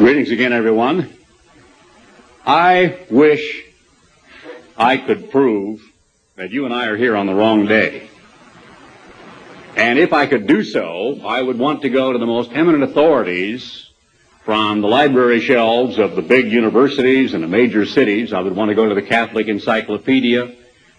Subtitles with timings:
[0.00, 1.12] Greetings again, everyone.
[2.46, 3.64] I wish
[4.74, 5.82] I could prove
[6.36, 8.08] that you and I are here on the wrong day.
[9.76, 12.82] And if I could do so, I would want to go to the most eminent
[12.82, 13.90] authorities
[14.46, 18.32] from the library shelves of the big universities and the major cities.
[18.32, 20.50] I would want to go to the Catholic Encyclopedia,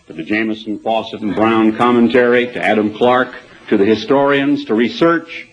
[0.06, 3.34] to the Jamieson, Fausset, and Brown commentary, to Adam Clarke,
[3.70, 5.48] to the historians, to research,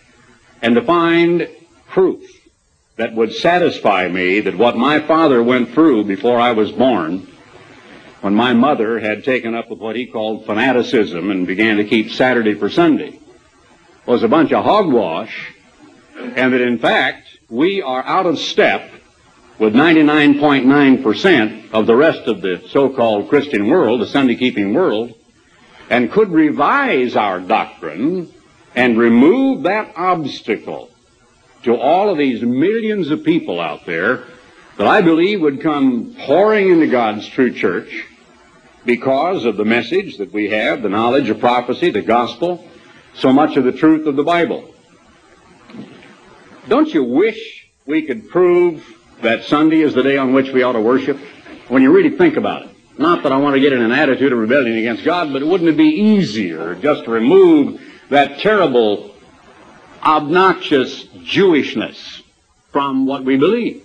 [0.60, 1.48] and to find
[1.86, 2.37] proof
[2.98, 7.28] that would satisfy me that what my father went through before I was born,
[8.22, 12.10] when my mother had taken up with what he called fanaticism and began to keep
[12.10, 13.20] Saturday for Sunday,
[14.04, 15.52] was a bunch of hogwash,
[16.18, 18.90] and that in fact we are out of step
[19.60, 25.14] with 99.9% of the rest of the so-called Christian world, the Sunday-keeping world,
[25.88, 28.32] and could revise our doctrine
[28.74, 30.90] and remove that obstacle
[31.62, 34.24] to all of these millions of people out there
[34.76, 38.04] that I believe would come pouring into God's true church
[38.84, 42.64] because of the message that we have, the knowledge of prophecy, the gospel,
[43.14, 44.72] so much of the truth of the Bible.
[46.68, 48.84] Don't you wish we could prove
[49.22, 51.18] that Sunday is the day on which we ought to worship?
[51.68, 52.70] When you really think about it.
[52.98, 55.68] Not that I want to get in an attitude of rebellion against God, but wouldn't
[55.68, 59.07] it be easier just to remove that terrible
[60.02, 62.22] obnoxious Jewishness
[62.72, 63.84] from what we believe.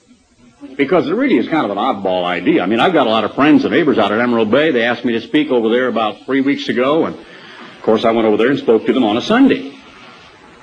[0.78, 2.64] Because it really is kind of an oddball idea.
[2.64, 4.72] I mean, I've got a lot of friends and neighbors out at Emerald Bay.
[4.72, 8.12] They asked me to speak over there about three weeks ago, and of course I
[8.12, 9.78] went over there and spoke to them on a Sunday.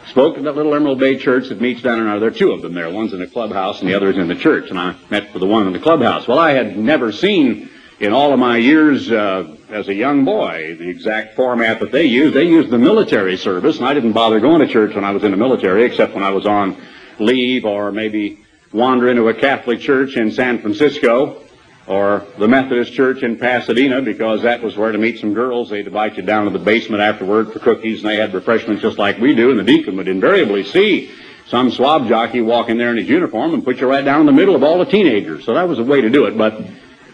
[0.08, 2.50] Spoke to that little Emerald Bay church that meets down in our, there are two
[2.50, 2.90] of them there.
[2.90, 5.40] One's in the clubhouse and the other is in the church, and I met with
[5.40, 6.26] the one in the clubhouse.
[6.26, 7.68] Well, I had never seen
[8.00, 12.06] in all of my years uh, as a young boy, the exact format that they
[12.06, 15.10] used, they used the military service, and I didn't bother going to church when I
[15.10, 16.80] was in the military, except when I was on
[17.18, 18.42] leave or maybe
[18.72, 21.42] wander into a Catholic church in San Francisco
[21.86, 25.68] or the Methodist church in Pasadena because that was where to meet some girls.
[25.68, 28.96] They'd invite you down to the basement afterward for cookies, and they had refreshments just
[28.96, 31.10] like we do, and the deacon would invariably see
[31.48, 34.26] some swab jockey walk in there in his uniform and put you right down in
[34.26, 35.44] the middle of all the teenagers.
[35.44, 36.62] So that was a way to do it, but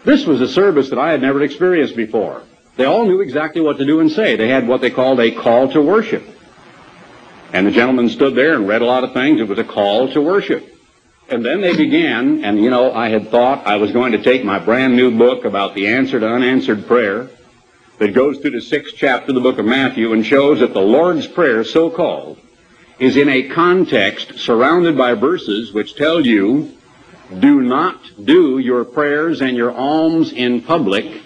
[0.07, 2.43] this was a service that I had never experienced before.
[2.77, 4.37] They all knew exactly what to do and say.
[4.37, 6.25] They had what they called a call to worship.
[7.53, 9.41] And the gentleman stood there and read a lot of things.
[9.41, 10.73] It was a call to worship.
[11.29, 14.45] And then they began, and you know, I had thought I was going to take
[14.45, 17.29] my brand new book about the answer to unanswered prayer
[17.99, 20.81] that goes through the sixth chapter of the book of Matthew and shows that the
[20.81, 22.39] Lord's Prayer, so called,
[23.01, 26.76] is in a context surrounded by verses which tell you
[27.39, 31.23] do not do your prayers and your alms in public,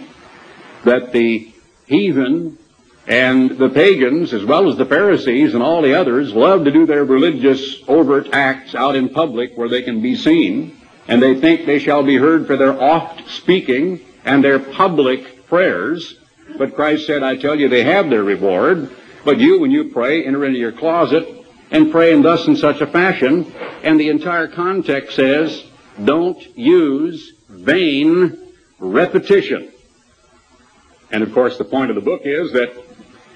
[0.84, 1.52] that the
[1.86, 2.58] heathen
[3.06, 6.86] and the pagans, as well as the Pharisees and all the others, love to do
[6.86, 10.76] their religious overt acts out in public where they can be seen,
[11.08, 16.16] and they think they shall be heard for their oft speaking and their public prayers.
[16.56, 18.90] But Christ said, I tell you, they have their reward.
[19.24, 22.80] But you, when you pray, enter into your closet and pray in thus in such
[22.80, 23.52] a fashion.
[23.82, 25.64] And the entire context says,
[26.04, 28.38] don't use vain
[28.78, 29.70] repetition.
[31.10, 32.72] And of course, the point of the book is that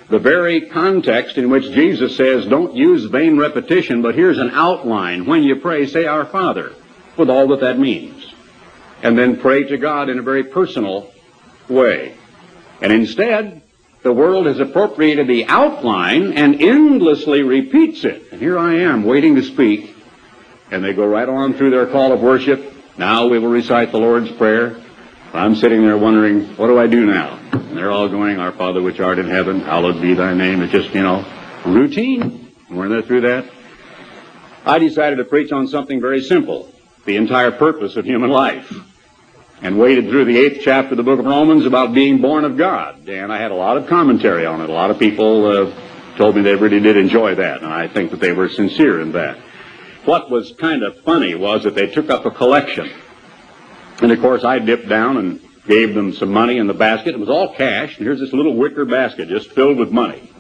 [0.09, 5.27] the very context in which Jesus says, don't use vain repetition, but here's an outline.
[5.27, 6.73] When you pray, say, Our Father,
[7.17, 8.33] with all that that means.
[9.03, 11.13] And then pray to God in a very personal
[11.69, 12.15] way.
[12.81, 13.63] And instead,
[14.03, 18.33] the world has appropriated the outline and endlessly repeats it.
[18.33, 19.94] And here I am waiting to speak
[20.71, 22.75] and they go right on through their call of worship.
[22.97, 24.77] Now we will recite the Lord's Prayer.
[25.33, 27.41] I'm sitting there wondering, what do I do now?
[27.53, 30.63] And they're all going, Our Father which art in heaven, hallowed be thy name.
[30.63, 31.27] It's just, you know,
[31.67, 32.53] routine.
[32.71, 33.51] Weren't they through that?
[34.65, 36.73] I decided to preach on something very simple,
[37.05, 38.73] the entire purpose of human life.
[39.61, 42.57] And waded through the eighth chapter of the book of Romans about being born of
[42.57, 43.09] God.
[43.09, 44.71] And I had a lot of commentary on it.
[44.71, 45.73] A lot of people uh,
[46.17, 49.13] told me they really did enjoy that, and I think that they were sincere in
[49.13, 49.39] that.
[50.05, 52.91] What was kind of funny was that they took up a collection.
[54.03, 57.15] And of course, I dipped down and gave them some money in the basket.
[57.15, 57.97] It was all cash.
[57.97, 60.31] And here's this little wicker basket just filled with money.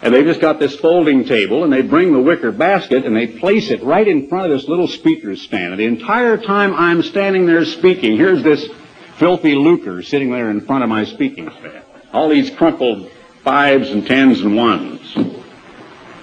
[0.00, 3.26] And they just got this folding table and they bring the wicker basket and they
[3.26, 5.72] place it right in front of this little speaker stand.
[5.72, 8.68] And the entire time I'm standing there speaking, here's this
[9.16, 11.84] filthy lucre sitting there in front of my speaking stand.
[12.12, 13.10] All these crumpled
[13.44, 15.41] fives and tens and ones.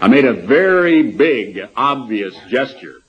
[0.01, 3.01] I made a very big, obvious gesture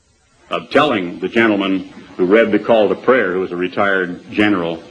[0.48, 4.82] of telling the gentleman who read the call to prayer, who was a retired general,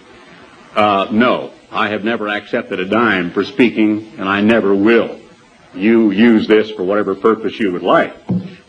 [0.75, 5.19] uh, no, I have never accepted a dime for speaking, and I never will.
[5.75, 8.15] you use this for whatever purpose you would like.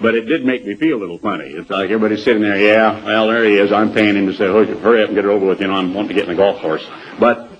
[0.00, 1.50] But it did make me feel a little funny.
[1.50, 3.70] It's like everybody's sitting there, yeah, well, there he is.
[3.72, 5.60] I'm paying him to say, hurry up and get it over with.
[5.60, 6.86] You know, I'm wanting to get in the golf course.
[7.18, 7.50] But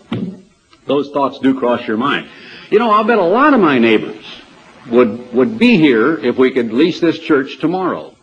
[0.86, 2.28] those thoughts do cross your mind.
[2.70, 4.24] You know, I'll bet a lot of my neighbors
[4.88, 8.14] would, would be here if we could lease this church tomorrow.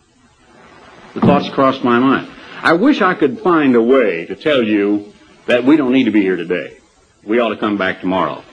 [1.13, 2.29] The thoughts crossed my mind.
[2.61, 5.13] I wish I could find a way to tell you
[5.45, 6.77] that we don't need to be here today.
[7.23, 8.43] We ought to come back tomorrow.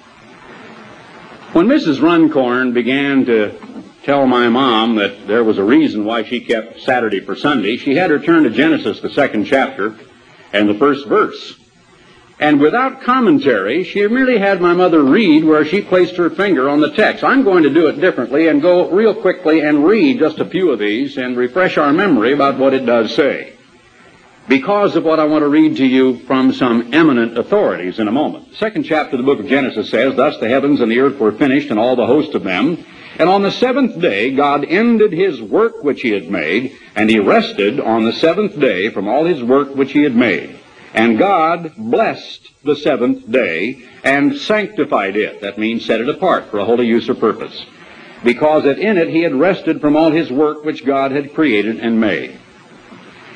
[1.52, 2.02] When Mrs.
[2.02, 3.58] Runcorn began to
[4.02, 7.94] tell my mom that there was a reason why she kept Saturday for Sunday, she
[7.94, 9.94] had her turn to Genesis, the second chapter,
[10.52, 11.58] and the first verse.
[12.40, 16.80] And without commentary, she merely had my mother read where she placed her finger on
[16.80, 17.22] the text.
[17.22, 20.72] I'm going to do it differently and go real quickly and read just a few
[20.72, 23.52] of these and refresh our memory about what it does say.
[24.48, 28.12] Because of what I want to read to you from some eminent authorities in a
[28.12, 28.50] moment.
[28.50, 31.18] The second chapter of the book of Genesis says, Thus the heavens and the earth
[31.18, 32.84] were finished and all the host of them.
[33.16, 37.20] And on the seventh day God ended his work which he had made, and he
[37.20, 40.60] rested on the seventh day from all his work which he had made.
[40.94, 45.40] And God blessed the seventh day and sanctified it.
[45.40, 47.66] That means set it apart for a holy use or purpose.
[48.22, 51.80] Because that in it he had rested from all his work which God had created
[51.80, 52.38] and made.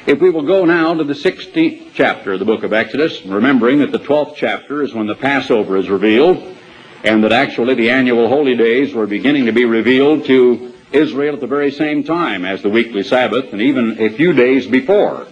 [0.06, 3.80] If we will go now to the 16th chapter of the book of Exodus, remembering
[3.80, 6.56] that the 12th chapter is when the Passover is revealed,
[7.04, 11.40] and that actually the annual holy days were beginning to be revealed to Israel at
[11.40, 15.26] the very same time as the weekly Sabbath, and even a few days before.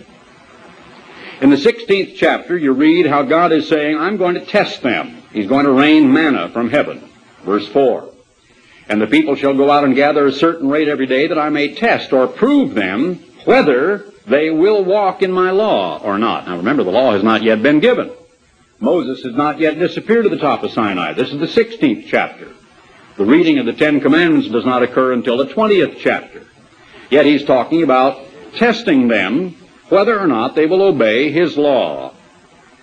[1.41, 5.23] In the 16th chapter, you read how God is saying, I'm going to test them.
[5.33, 7.06] He's going to rain manna from heaven.
[7.44, 8.11] Verse 4.
[8.88, 11.50] And the people shall go out and gather a certain rate every day that I
[11.50, 16.47] may test or prove them whether they will walk in my law or not.
[16.47, 18.11] Now remember, the law has not yet been given.
[18.81, 21.12] Moses has not yet disappeared to the top of Sinai.
[21.12, 22.49] This is the 16th chapter.
[23.17, 26.47] The reading of the Ten Commandments does not occur until the 20th chapter.
[27.11, 28.25] Yet he's talking about
[28.55, 29.56] testing them
[29.88, 32.12] whether or not they will obey his law.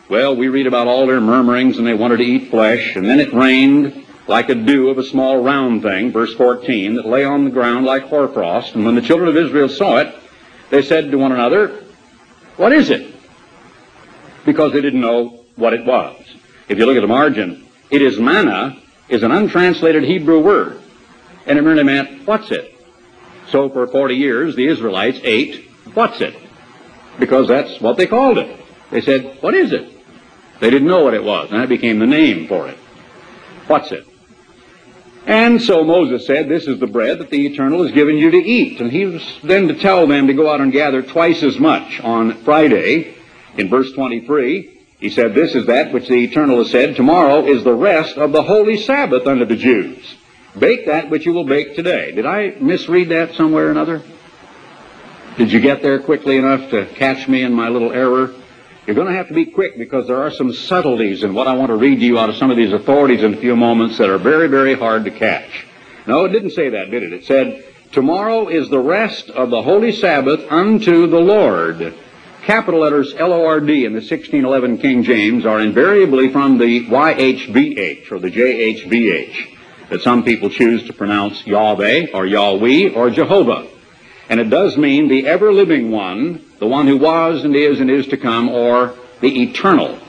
[0.09, 3.19] Well, we read about all their murmurings and they wanted to eat flesh, and then
[3.19, 7.45] it rained like a dew of a small round thing, verse 14, that lay on
[7.45, 8.75] the ground like hoarfrost.
[8.75, 10.15] And when the children of Israel saw it,
[10.69, 11.83] they said to one another,
[12.57, 13.13] What is it?
[14.45, 16.17] Because they didn't know what it was.
[16.67, 18.77] If you look at the margin, it is manna
[19.09, 20.81] is an untranslated Hebrew word.
[21.45, 22.73] And it merely meant, what's it?
[23.49, 26.35] So for 40 years, the Israelites ate, what's it?
[27.19, 28.59] Because that's what they called it.
[28.91, 29.91] They said, what is it?
[30.59, 32.77] They didn't know what it was, and that became the name for it.
[33.67, 34.07] What's it?
[35.25, 38.37] And so Moses said, this is the bread that the Eternal has given you to
[38.37, 38.81] eat.
[38.81, 42.01] And he was then to tell them to go out and gather twice as much
[42.01, 43.15] on Friday.
[43.57, 47.63] In verse 23, he said, this is that which the Eternal has said, tomorrow is
[47.63, 50.15] the rest of the holy Sabbath unto the Jews.
[50.57, 52.11] Bake that which you will bake today.
[52.11, 54.03] Did I misread that somewhere or another?
[55.37, 58.35] Did you get there quickly enough to catch me in my little error?
[58.85, 61.55] You're going to have to be quick because there are some subtleties in what I
[61.55, 63.97] want to read to you out of some of these authorities in a few moments
[63.97, 65.65] that are very, very hard to catch.
[66.05, 67.13] No, it didn't say that, did it?
[67.13, 71.95] It said, Tomorrow is the rest of the holy Sabbath unto the Lord.
[72.43, 78.29] Capital letters L-O-R-D in the 1611 King James are invariably from the Y-H-V-H or the
[78.29, 79.49] J-H-V-H
[79.89, 83.72] that some people choose to pronounce Yahweh or Yahweh or Jehovah.
[84.33, 87.87] And it does mean the ever living one, the one who was and is and
[87.87, 89.99] is to come, or the eternal.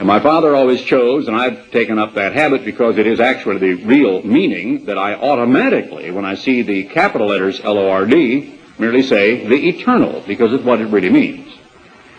[0.00, 3.58] And my father always chose, and I've taken up that habit because it is actually
[3.58, 9.46] the real meaning that I automatically, when I see the capital letters L-O-R-D, merely say
[9.46, 11.56] the eternal, because it's what it really means.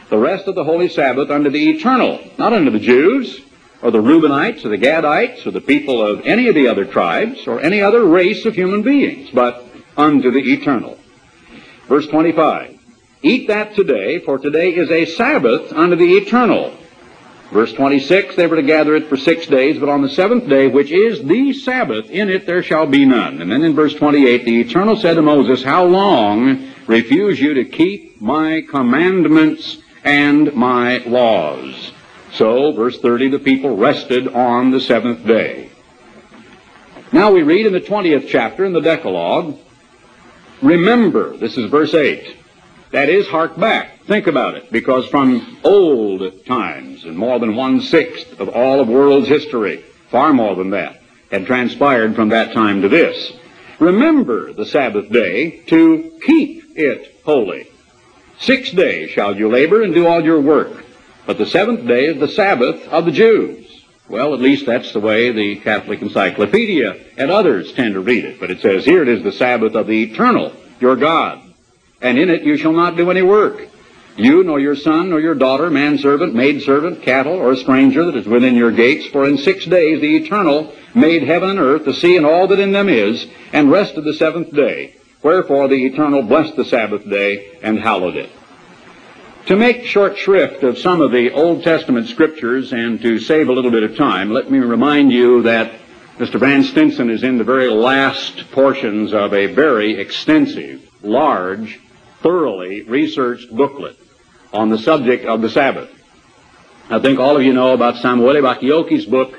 [0.10, 3.41] The rest of the holy Sabbath unto the eternal, not unto the Jews,
[3.81, 7.48] or the Reubenites, or the Gadites, or the people of any of the other tribes,
[7.48, 9.65] or any other race of human beings, but
[9.98, 10.98] unto the eternal.
[11.88, 12.77] Verse 25.
[13.24, 16.74] Eat that today, for today is a Sabbath unto the eternal.
[17.51, 20.67] Verse 26, they were to gather it for six days, but on the seventh day,
[20.67, 23.41] which is the Sabbath, in it there shall be none.
[23.41, 27.63] And then in verse 28, the Eternal said to Moses, How long refuse you to
[27.63, 31.94] keep my commandments and my laws?
[32.34, 35.70] So, verse 30, the people rested on the seventh day.
[37.13, 39.58] Now we read in the 20th chapter in the Decalogue,
[40.62, 42.36] Remember, this is verse 8.
[42.92, 44.04] That is, hark back.
[44.06, 44.72] Think about it.
[44.72, 50.56] Because from old times, and more than one-sixth of all of world's history, far more
[50.56, 53.34] than that, had transpired from that time to this.
[53.80, 57.68] Remember the Sabbath day to keep it holy.
[58.40, 60.86] Six days shall you labor and do all your work,
[61.26, 63.66] but the seventh day is the Sabbath of the Jews.
[64.10, 68.40] Well, at least that's the way the Catholic Encyclopedia and others tend to read it.
[68.40, 71.42] But it says here it is the Sabbath of the eternal, your God.
[72.02, 73.68] And in it you shall not do any work.
[74.16, 78.56] You, nor your son, nor your daughter, manservant, maidservant, cattle, or stranger that is within
[78.56, 79.08] your gates.
[79.08, 82.60] For in six days the eternal made heaven and earth, the sea, and all that
[82.60, 84.96] in them is, and rested the seventh day.
[85.22, 88.32] Wherefore the eternal blessed the Sabbath day and hallowed it.
[89.48, 93.54] To make short shrift of some of the Old Testament scriptures and to save a
[93.54, 95.72] little bit of time, let me remind you that
[96.18, 96.38] Mr.
[96.38, 101.80] Vance Stinson is in the very last portions of a very extensive, large,
[102.22, 103.98] thoroughly researched booklet
[104.51, 105.92] on the subject of the Sabbath.
[106.89, 109.34] I think all of you know about Samuele Bacchiocchi's book,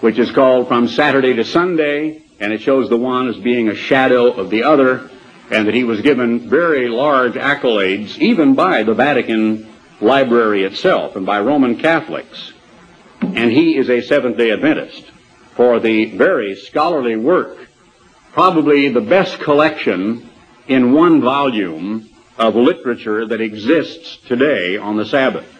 [0.00, 3.76] which is called From Saturday to Sunday, and it shows the one as being a
[3.76, 5.08] shadow of the other
[5.50, 9.68] and that he was given very large accolades even by the Vatican
[10.00, 12.52] Library itself and by Roman Catholics.
[13.20, 15.10] And he is a Seventh-day Adventist
[15.54, 17.68] for the very scholarly work,
[18.32, 20.28] probably the best collection
[20.68, 25.57] in one volume of literature that exists today on the Sabbath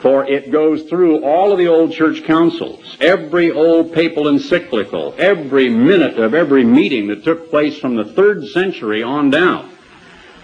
[0.00, 5.68] for it goes through all of the old church councils, every old papal encyclical, every
[5.68, 9.68] minute of every meeting that took place from the third century on down,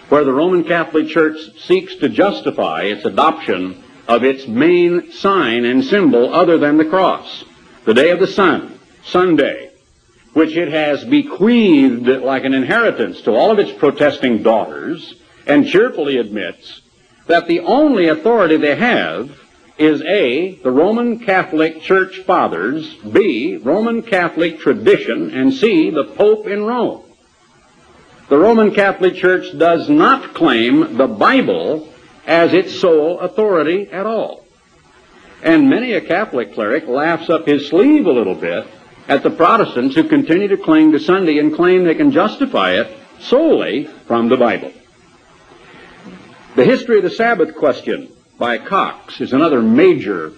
[0.08, 5.84] where the Roman Catholic Church seeks to justify its adoption of its main sign and
[5.84, 7.44] symbol other than the cross,
[7.84, 9.70] the day of the sun, Sunday,
[10.32, 15.14] which it has bequeathed like an inheritance to all of its protesting daughters,
[15.46, 16.80] and cheerfully admits
[17.26, 19.30] that the only authority they have
[19.76, 26.46] is A, the Roman Catholic Church Fathers, B, Roman Catholic tradition, and C, the Pope
[26.46, 27.02] in Rome.
[28.28, 31.88] The Roman Catholic Church does not claim the Bible
[32.26, 34.44] as its sole authority at all.
[35.42, 38.66] And many a Catholic cleric laughs up his sleeve a little bit
[39.08, 42.96] at the Protestants who continue to cling to Sunday and claim they can justify it
[43.20, 44.72] solely from the Bible.
[46.56, 50.32] The history of the Sabbath question by Cox is another major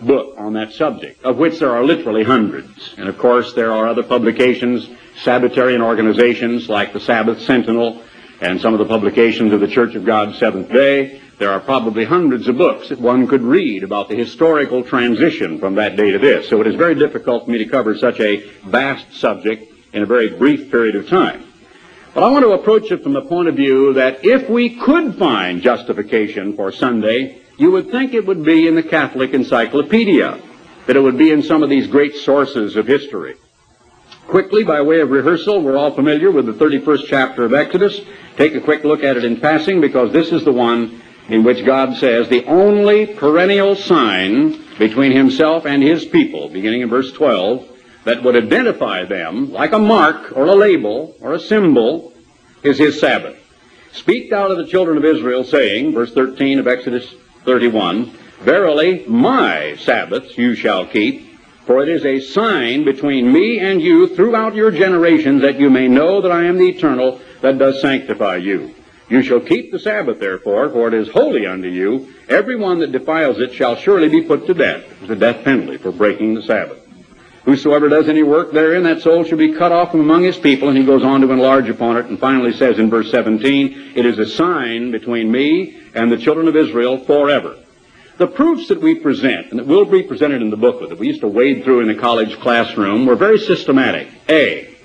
[0.00, 2.94] book on that subject, of which there are literally hundreds.
[2.96, 4.88] And of course, there are other publications,
[5.22, 8.02] Sabbatarian organizations like the Sabbath Sentinel
[8.40, 11.20] and some of the publications of the Church of God Seventh Day.
[11.38, 15.74] There are probably hundreds of books that one could read about the historical transition from
[15.76, 16.48] that day to this.
[16.48, 20.06] So it is very difficult for me to cover such a vast subject in a
[20.06, 21.49] very brief period of time.
[22.12, 25.16] But I want to approach it from the point of view that if we could
[25.16, 30.40] find justification for Sunday, you would think it would be in the Catholic Encyclopedia,
[30.86, 33.36] that it would be in some of these great sources of history.
[34.26, 38.00] Quickly, by way of rehearsal, we're all familiar with the 31st chapter of Exodus.
[38.36, 41.64] Take a quick look at it in passing because this is the one in which
[41.64, 47.68] God says the only perennial sign between himself and his people, beginning in verse 12,
[48.04, 52.12] that would identify them like a mark or a label or a symbol
[52.62, 53.36] is his Sabbath.
[53.92, 57.12] Speak thou to the children of Israel, saying, verse 13 of Exodus
[57.44, 63.82] 31, Verily, my Sabbaths you shall keep, for it is a sign between me and
[63.82, 67.80] you throughout your generations, that you may know that I am the eternal that does
[67.82, 68.74] sanctify you.
[69.10, 72.14] You shall keep the Sabbath, therefore, for it is holy unto you.
[72.28, 74.84] Every one that defiles it shall surely be put to death.
[75.02, 76.78] It's a death penalty for breaking the Sabbath.
[77.44, 80.68] Whosoever does any work therein, that soul shall be cut off from among his people.
[80.68, 84.04] And he goes on to enlarge upon it and finally says in verse 17, It
[84.04, 87.56] is a sign between me and the children of Israel forever.
[88.18, 91.06] The proofs that we present, and that will be presented in the booklet that we
[91.06, 94.08] used to wade through in the college classroom, were very systematic.
[94.28, 94.76] A,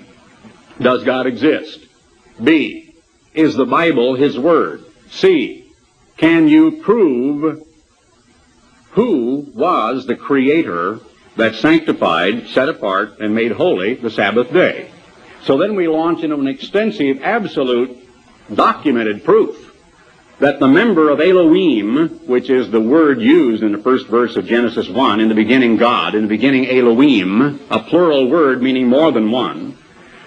[0.80, 1.80] does God exist?
[2.42, 2.94] B,
[3.34, 4.86] is the Bible His Word?
[5.10, 5.70] C,
[6.16, 7.62] can you prove
[8.92, 11.00] who was the creator
[11.36, 14.90] that sanctified, set apart, and made holy the Sabbath day.
[15.44, 17.96] So then we launch into an extensive, absolute,
[18.52, 19.66] documented proof
[20.38, 24.46] that the member of Elohim, which is the word used in the first verse of
[24.46, 29.12] Genesis 1, in the beginning God, in the beginning Elohim, a plural word meaning more
[29.12, 29.78] than one,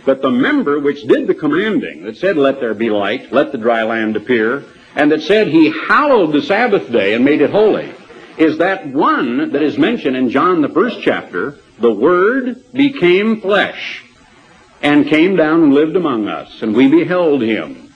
[0.05, 3.57] that the member which did the commanding, that said, let there be light, let the
[3.57, 7.93] dry land appear, and that said he hallowed the Sabbath day and made it holy,
[8.39, 14.03] is that one that is mentioned in John the first chapter, the Word became flesh
[14.81, 17.93] and came down and lived among us, and we beheld him.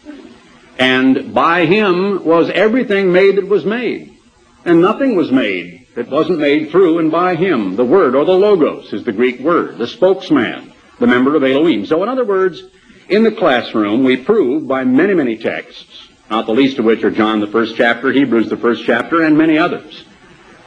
[0.78, 4.18] And by him was everything made that was made.
[4.66, 7.78] And nothing was made that wasn't made through and by him.
[7.78, 11.86] The Word, or the Logos, is the Greek word, the spokesman, the member of Elohim.
[11.86, 12.64] So in other words,
[13.08, 17.12] in the classroom, we prove by many, many texts, not the least of which are
[17.12, 20.04] John the first chapter, Hebrews the first chapter, and many others,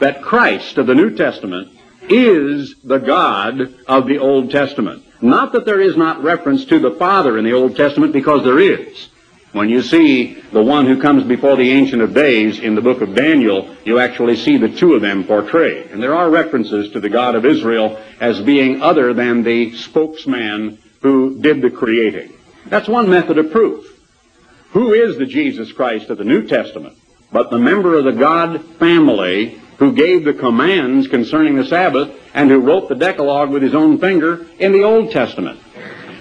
[0.00, 1.68] that Christ of the New Testament
[2.08, 5.04] is the God of the Old Testament.
[5.22, 8.58] Not that there is not reference to the Father in the Old Testament, because there
[8.58, 9.08] is.
[9.52, 13.00] When you see the one who comes before the Ancient of Days in the book
[13.00, 15.90] of Daniel, you actually see the two of them portrayed.
[15.90, 20.78] And there are references to the God of Israel as being other than the spokesman
[21.00, 22.34] who did the creating.
[22.66, 23.98] That's one method of proof.
[24.72, 26.98] Who is the Jesus Christ of the New Testament?
[27.32, 32.50] But the member of the God family who gave the commands concerning the Sabbath and
[32.50, 35.60] who wrote the Decalogue with his own finger in the Old Testament.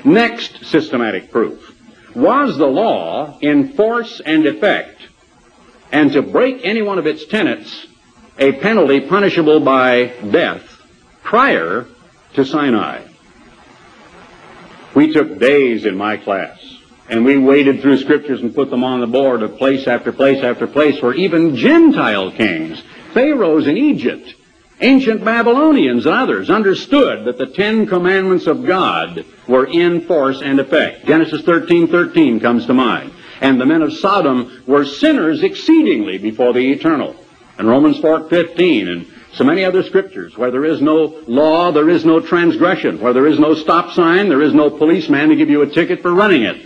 [0.04, 1.74] Next systematic proof.
[2.16, 5.02] Was the law in force and effect,
[5.92, 7.88] and to break any one of its tenets,
[8.38, 10.64] a penalty punishable by death
[11.24, 11.88] prior
[12.34, 13.04] to Sinai?
[14.94, 16.58] We took days in my class,
[17.10, 20.42] and we waded through scriptures and put them on the board of place after place
[20.42, 22.82] after place where even Gentile kings
[23.16, 24.36] pharaohs in Egypt,
[24.82, 30.60] ancient Babylonians and others understood that the Ten Commandments of God were in force and
[30.60, 31.08] effect.
[31.08, 33.12] Genesis 13:13 comes to mind.
[33.42, 37.16] And the men of Sodom were sinners exceedingly before the eternal.
[37.58, 42.04] And Romans 4:15 and so many other scriptures where there is no law, there is
[42.06, 43.00] no transgression.
[43.00, 46.02] Where there is no stop sign, there is no policeman to give you a ticket
[46.02, 46.58] for running it.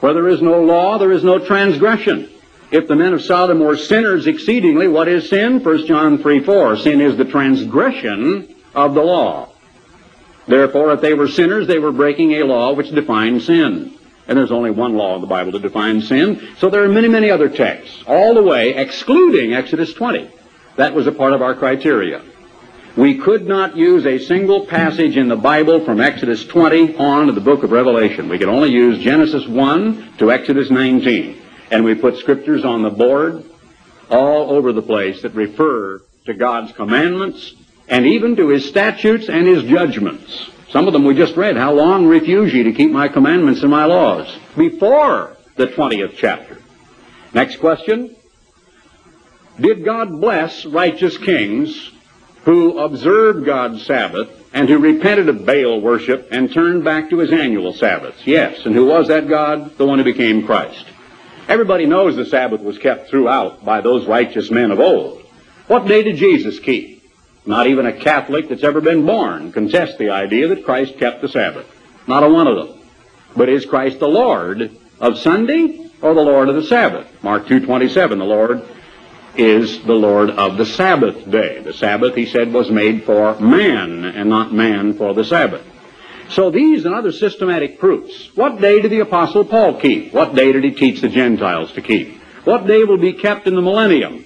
[0.00, 2.28] Where there is no law, there is no transgression.
[2.70, 5.62] If the men of Sodom were sinners exceedingly, what is sin?
[5.62, 6.76] 1 John 3 4.
[6.76, 9.48] Sin is the transgression of the law.
[10.46, 13.96] Therefore, if they were sinners, they were breaking a law which defined sin.
[14.28, 16.54] And there's only one law in the Bible to define sin.
[16.58, 20.30] So there are many, many other texts, all the way excluding Exodus 20.
[20.76, 22.22] That was a part of our criteria.
[22.96, 27.32] We could not use a single passage in the Bible from Exodus 20 on to
[27.32, 28.28] the book of Revelation.
[28.28, 31.39] We could only use Genesis 1 to Exodus 19.
[31.70, 33.44] And we put scriptures on the board
[34.10, 37.54] all over the place that refer to God's commandments
[37.88, 40.50] and even to his statutes and his judgments.
[40.70, 41.56] Some of them we just read.
[41.56, 44.36] How long refuse ye to keep my commandments and my laws?
[44.56, 46.58] Before the 20th chapter.
[47.34, 48.16] Next question.
[49.60, 51.90] Did God bless righteous kings
[52.44, 57.32] who observed God's Sabbath and who repented of Baal worship and turned back to his
[57.32, 58.26] annual Sabbaths?
[58.26, 58.64] Yes.
[58.64, 59.76] And who was that God?
[59.76, 60.86] The one who became Christ.
[61.50, 65.20] Everybody knows the Sabbath was kept throughout by those righteous men of old.
[65.66, 67.02] What day did Jesus keep?
[67.44, 71.28] Not even a Catholic that's ever been born contests the idea that Christ kept the
[71.28, 71.66] Sabbath.
[72.06, 72.78] Not a one of them.
[73.36, 77.08] But is Christ the Lord of Sunday or the Lord of the Sabbath?
[77.20, 78.62] Mark 2.27, the Lord
[79.36, 81.58] is the Lord of the Sabbath day.
[81.62, 85.66] The Sabbath, he said, was made for man and not man for the Sabbath.
[86.30, 88.30] So these and other systematic proofs.
[88.36, 90.12] What day did the Apostle Paul keep?
[90.12, 92.20] What day did he teach the Gentiles to keep?
[92.44, 94.24] What day will be kept in the millennium?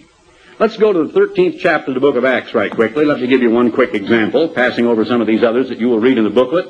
[0.58, 3.06] Let's go to the 13th chapter of the book of Acts right quickly.
[3.06, 5.88] Let me give you one quick example, passing over some of these others that you
[5.88, 6.68] will read in the booklet.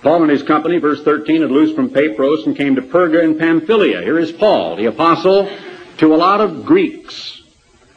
[0.00, 3.36] Paul and his company, verse 13, had loosed from Paphos and came to Perga in
[3.36, 4.00] Pamphylia.
[4.00, 5.50] Here is Paul, the apostle,
[5.98, 7.42] to a lot of Greeks,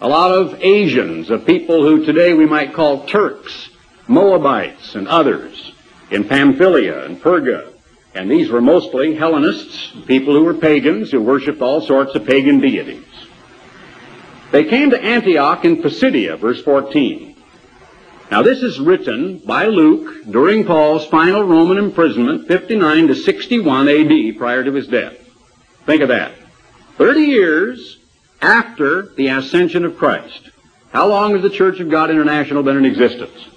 [0.02, 3.70] a lot of Asians, of people who today we might call Turks,
[4.08, 5.75] Moabites, and others
[6.12, 7.72] in Pamphylia and Perga.
[8.14, 12.62] And these were mostly Hellenists, people who were pagans who worshiped all sorts of pagan
[12.62, 13.04] deities.
[14.52, 17.36] They came to Antioch in Pisidia, verse 14.
[18.32, 24.38] Now this is written by Luke during Paul's final Roman imprisonment, 59 to 61 AD,
[24.38, 25.18] prior to his death.
[25.86, 26.32] Think of that.
[26.98, 27.98] 30 years
[28.42, 30.50] after the ascension of Christ.
[30.92, 33.48] How long has the Church of God International been in existence?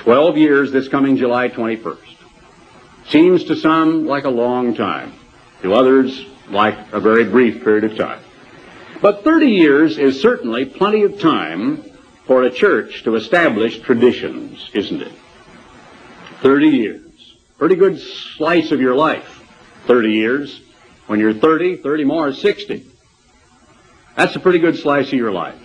[0.00, 2.16] 12 years this coming July 21st.
[3.08, 5.12] Seems to some like a long time.
[5.60, 8.18] To others, like a very brief period of time.
[9.02, 11.84] But 30 years is certainly plenty of time
[12.26, 15.12] for a church to establish traditions, isn't it?
[16.40, 17.36] 30 years.
[17.58, 19.42] Pretty good slice of your life.
[19.86, 20.62] 30 years.
[21.08, 22.86] When you're 30, 30 more is 60.
[24.16, 25.60] That's a pretty good slice of your life.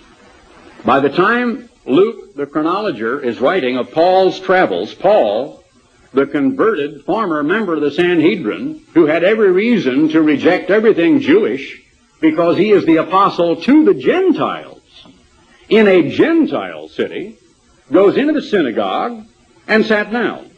[0.84, 4.94] By the time Luke, the chronologer, is writing of Paul's travels.
[4.94, 5.64] Paul,
[6.14, 11.82] the converted former member of the Sanhedrin, who had every reason to reject everything Jewish
[12.22, 14.82] because he is the apostle to the Gentiles
[15.70, 17.38] in a Gentile city,
[17.92, 19.26] goes into the synagogue
[19.68, 20.50] and sat down.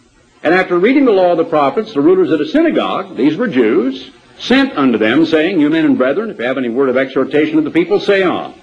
[0.44, 3.48] And after reading the law of the prophets, the rulers of the synagogue, these were
[3.48, 6.98] Jews, sent unto them, saying, You men and brethren, if you have any word of
[6.98, 8.54] exhortation to the people, say on.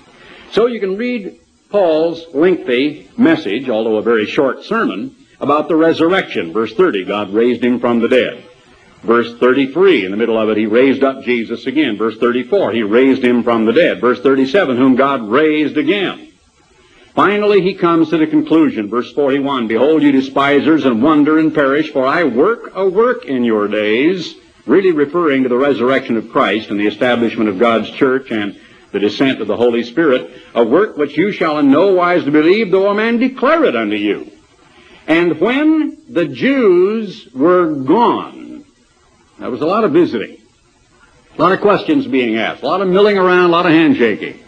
[0.52, 1.40] So you can read
[1.74, 6.52] Paul's lengthy message, although a very short sermon, about the resurrection.
[6.52, 8.44] Verse 30, God raised him from the dead.
[9.02, 11.96] Verse 33, in the middle of it, he raised up Jesus again.
[11.96, 14.00] Verse 34, he raised him from the dead.
[14.00, 16.32] Verse 37, whom God raised again.
[17.16, 21.90] Finally, he comes to the conclusion, verse 41, Behold, you despisers, and wonder and perish,
[21.90, 26.70] for I work a work in your days, really referring to the resurrection of Christ
[26.70, 28.60] and the establishment of God's church and
[28.94, 32.70] the descent of the Holy Spirit, a work which you shall in no wise believe,
[32.70, 34.30] though a man declare it unto you.
[35.08, 38.64] And when the Jews were gone,
[39.40, 40.38] there was a lot of visiting,
[41.36, 44.38] a lot of questions being asked, a lot of milling around, a lot of handshaking.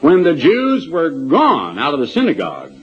[0.00, 2.74] When the Jews were gone out of the synagogue,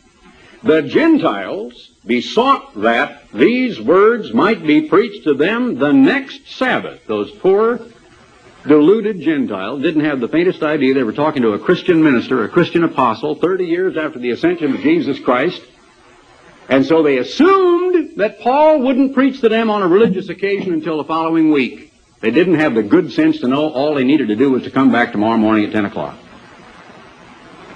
[0.62, 7.08] the Gentiles besought that these words might be preached to them the next Sabbath.
[7.08, 7.80] Those poor,
[8.67, 12.49] deluded Gentiles didn't have the faintest idea they were talking to a Christian minister, a
[12.49, 15.62] Christian apostle, 30 years after the ascension of Jesus Christ.
[16.69, 20.97] And so they assumed that Paul wouldn't preach to them on a religious occasion until
[20.97, 21.91] the following week.
[22.21, 24.71] They didn't have the good sense to know all they needed to do was to
[24.71, 26.17] come back tomorrow morning at 10 o'clock.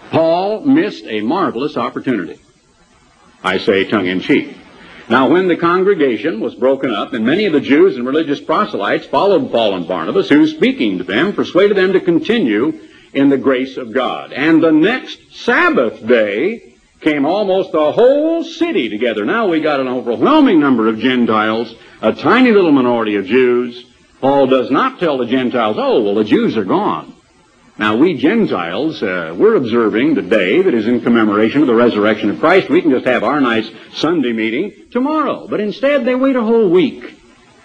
[0.10, 2.40] Paul missed a marvelous opportunity.
[3.44, 4.56] I say tongue in cheek.
[5.10, 9.06] Now, when the congregation was broken up, and many of the Jews and religious proselytes
[9.06, 12.78] followed Paul and Barnabas, who, speaking to them, persuaded them to continue
[13.14, 14.34] in the grace of God.
[14.34, 19.24] And the next Sabbath day came almost the whole city together.
[19.24, 23.86] Now we got an overwhelming number of Gentiles, a tiny little minority of Jews.
[24.20, 27.14] Paul does not tell the Gentiles, oh, well, the Jews are gone.
[27.80, 32.32] Now, we Gentiles, uh, we're observing the day that is in commemoration of the resurrection
[32.32, 32.70] of Christ.
[32.70, 35.48] We can just have our nice Sunday meeting tomorrow.
[35.48, 37.14] But instead, they wait a whole week.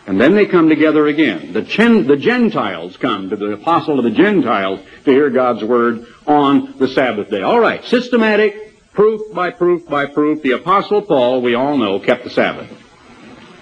[0.06, 1.54] And then they come together again.
[1.54, 6.06] The, Chen, the Gentiles come to the apostle of the Gentiles to hear God's word
[6.26, 7.40] on the Sabbath day.
[7.40, 10.42] All right, systematic, proof by proof by proof.
[10.42, 12.70] The apostle Paul, we all know, kept the Sabbath.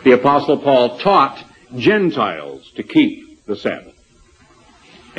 [0.02, 1.44] The apostle Paul taught
[1.76, 3.89] Gentiles to keep the Sabbath.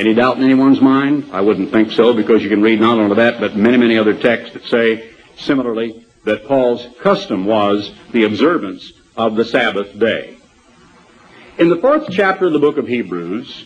[0.02, 1.30] Any doubt in anyone's mind?
[1.32, 4.14] I wouldn't think so because you can read not only that, but many, many other
[4.14, 10.38] texts that say similarly that Paul's custom was the observance of the Sabbath day.
[11.56, 13.64] In the fourth chapter of the book of Hebrews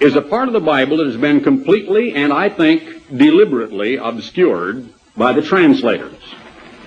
[0.00, 4.88] is a part of the Bible that has been completely and I think deliberately obscured
[5.16, 6.24] by the translators.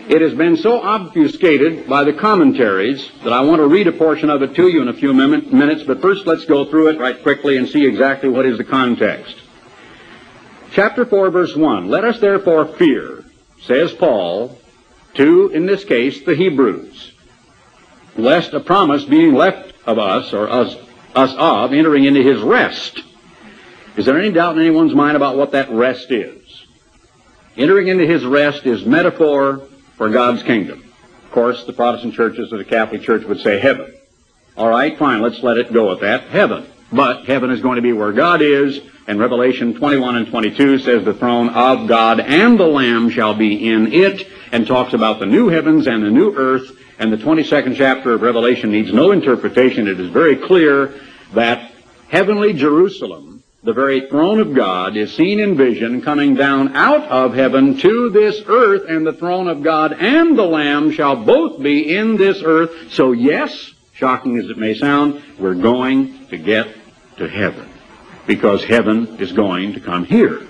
[0.08, 4.30] It has been so obfuscated by the commentaries that I want to read a portion
[4.30, 7.22] of it to you in a few minutes, but first let's go through it right
[7.24, 9.36] quickly and see exactly what is the context.
[10.74, 11.88] Chapter 4, verse 1.
[11.88, 13.26] Let us therefore fear,
[13.64, 14.60] says Paul,
[15.16, 17.12] to, in this case, the Hebrews,
[18.16, 20.76] lest a promise being left of us, or us,
[21.16, 23.02] us of, entering into his rest.
[23.98, 26.44] Is there any doubt in anyone's mind about what that rest is?
[27.58, 30.84] Entering into his rest is metaphor for God's kingdom.
[31.24, 33.94] Of course, the Protestant churches or the Catholic Church would say heaven.
[34.58, 36.30] All right, fine, let's let it go at that.
[36.30, 36.68] Heaven.
[36.92, 41.04] But heaven is going to be where God is, and Revelation 21 and 22 says
[41.04, 45.26] the throne of God and the Lamb shall be in it, and talks about the
[45.26, 49.88] new heavens and the new earth, and the 22nd chapter of Revelation needs no interpretation.
[49.88, 50.94] It is very clear
[51.34, 51.72] that
[52.08, 57.34] heavenly Jerusalem the very throne of God is seen in vision coming down out of
[57.34, 61.96] heaven to this earth, and the throne of God and the Lamb shall both be
[61.96, 62.94] in this earth.
[62.94, 66.68] So yes, shocking as it may sound, we're going to get
[67.18, 67.68] to heaven.
[68.28, 70.46] Because heaven is going to come here.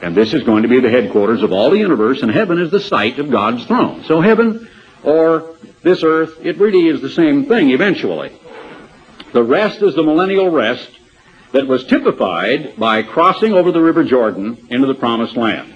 [0.00, 2.70] And this is going to be the headquarters of all the universe, and heaven is
[2.70, 4.04] the site of God's throne.
[4.04, 4.68] So heaven
[5.02, 8.30] or this earth, it really is the same thing eventually.
[9.32, 10.99] The rest is the millennial rest
[11.52, 15.74] that was typified by crossing over the river Jordan into the promised land.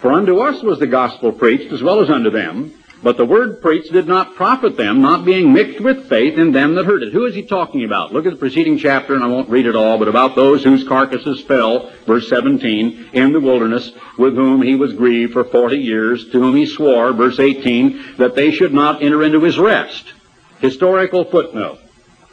[0.00, 3.60] For unto us was the gospel preached as well as unto them, but the word
[3.60, 7.12] preached did not profit them, not being mixed with faith in them that heard it.
[7.12, 8.14] Who is he talking about?
[8.14, 10.88] Look at the preceding chapter, and I won't read it all, but about those whose
[10.88, 16.30] carcasses fell, verse 17, in the wilderness, with whom he was grieved for forty years,
[16.30, 20.12] to whom he swore, verse 18, that they should not enter into his rest.
[20.60, 21.80] Historical footnote.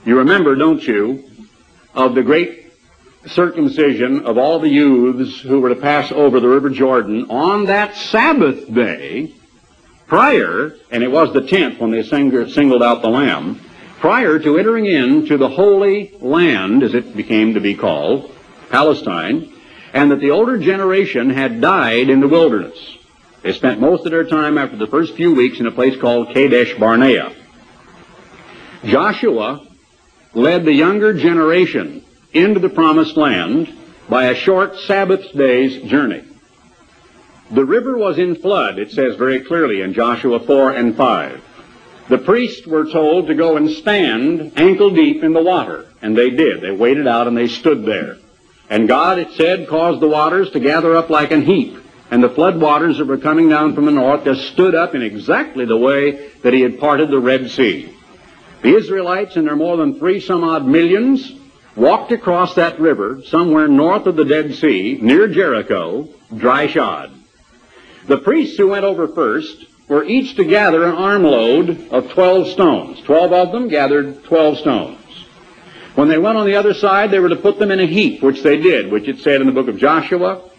[0.06, 1.30] You remember, don't you,
[1.94, 2.71] of the great
[3.28, 7.96] circumcision of all the youths who were to pass over the River Jordan on that
[7.96, 9.34] Sabbath day,
[10.08, 13.62] prior, and it was the tenth when they singled out the lamb,
[14.00, 18.32] prior to entering into the Holy Land, as it became to be called,
[18.70, 19.54] Palestine,
[19.94, 22.98] and that the older generation had died in the wilderness.
[23.44, 26.34] They spent most of their time after the first few weeks in a place called
[26.34, 27.34] Kadesh Barnea.
[28.84, 29.68] Joshua
[30.34, 33.78] led the younger generation into the promised land
[34.10, 36.24] by a short Sabbath day's journey.
[37.52, 41.44] The river was in flood, it says very clearly in Joshua 4 and 5.
[42.08, 46.30] The priests were told to go and stand ankle deep in the water, and they
[46.30, 46.62] did.
[46.62, 48.18] They waded out and they stood there.
[48.70, 51.78] And God, it said, caused the waters to gather up like an heap,
[52.10, 55.02] and the flood waters that were coming down from the north just stood up in
[55.02, 57.94] exactly the way that he had parted the Red Sea.
[58.62, 61.34] The Israelites, in their more than three some odd millions,
[61.76, 67.12] walked across that river somewhere north of the Dead Sea, near Jericho, dry shod.
[68.08, 73.02] The priests who went over first were each to gather an armload of 12 stones.
[73.02, 74.98] Twelve of them gathered 12 stones.
[75.96, 78.24] When they went on the other side, they were to put them in a heap,
[78.24, 80.50] which they did, which it said in the book of Joshua,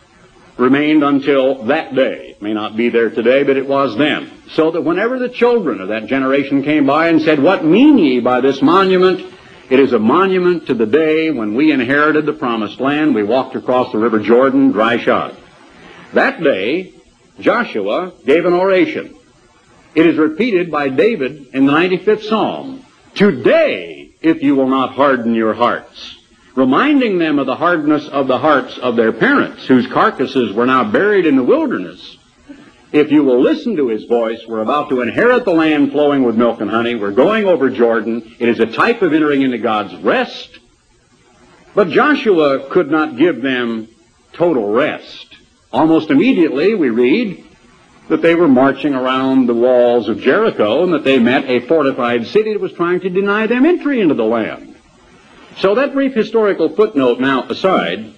[0.58, 2.32] remained until that day.
[2.32, 4.30] It may not be there today, but it was then.
[4.50, 8.20] So that whenever the children of that generation came by and said, What mean ye
[8.20, 9.32] by this monument?
[9.72, 13.14] It is a monument to the day when we inherited the promised land.
[13.14, 15.34] We walked across the river Jordan dry shod.
[16.12, 16.92] That day,
[17.40, 19.14] Joshua gave an oration.
[19.94, 22.84] It is repeated by David in the 95th Psalm.
[23.14, 26.18] Today, if you will not harden your hearts
[26.54, 30.84] reminding them of the hardness of the hearts of their parents, whose carcasses were now
[30.84, 32.18] buried in the wilderness.
[32.92, 36.36] If you will listen to his voice, we're about to inherit the land flowing with
[36.36, 36.94] milk and honey.
[36.94, 38.36] We're going over Jordan.
[38.38, 40.58] It is a type of entering into God's rest.
[41.74, 43.88] But Joshua could not give them
[44.34, 45.36] total rest.
[45.72, 47.42] Almost immediately, we read
[48.08, 52.26] that they were marching around the walls of Jericho and that they met a fortified
[52.26, 54.76] city that was trying to deny them entry into the land.
[55.56, 58.12] So that brief historical footnote now aside,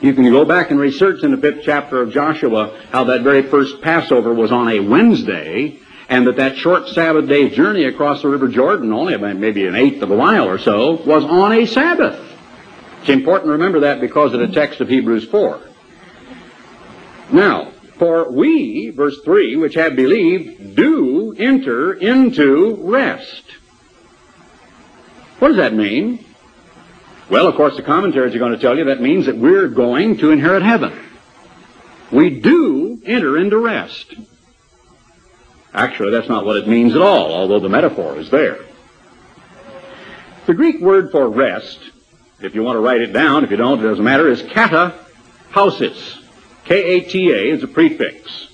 [0.00, 3.42] you can go back and research in the fifth chapter of Joshua how that very
[3.42, 8.28] first Passover was on a Wednesday, and that that short Sabbath day journey across the
[8.28, 12.18] River Jordan, only maybe an eighth of a mile or so, was on a Sabbath.
[13.00, 15.60] It's important to remember that because of the text of Hebrews 4.
[17.32, 23.44] Now, for we, verse 3, which have believed, do enter into rest.
[25.38, 26.24] What does that mean?
[27.30, 30.18] Well, of course, the commentaries are going to tell you that means that we're going
[30.18, 30.98] to inherit heaven.
[32.10, 34.14] We do enter into rest.
[35.72, 38.58] Actually, that's not what it means at all, although the metaphor is there.
[40.46, 41.78] The Greek word for rest,
[42.40, 44.94] if you want to write it down, if you don't, it doesn't matter, is kata
[45.52, 46.16] pausis.
[46.64, 48.48] K-A-T-A is a prefix.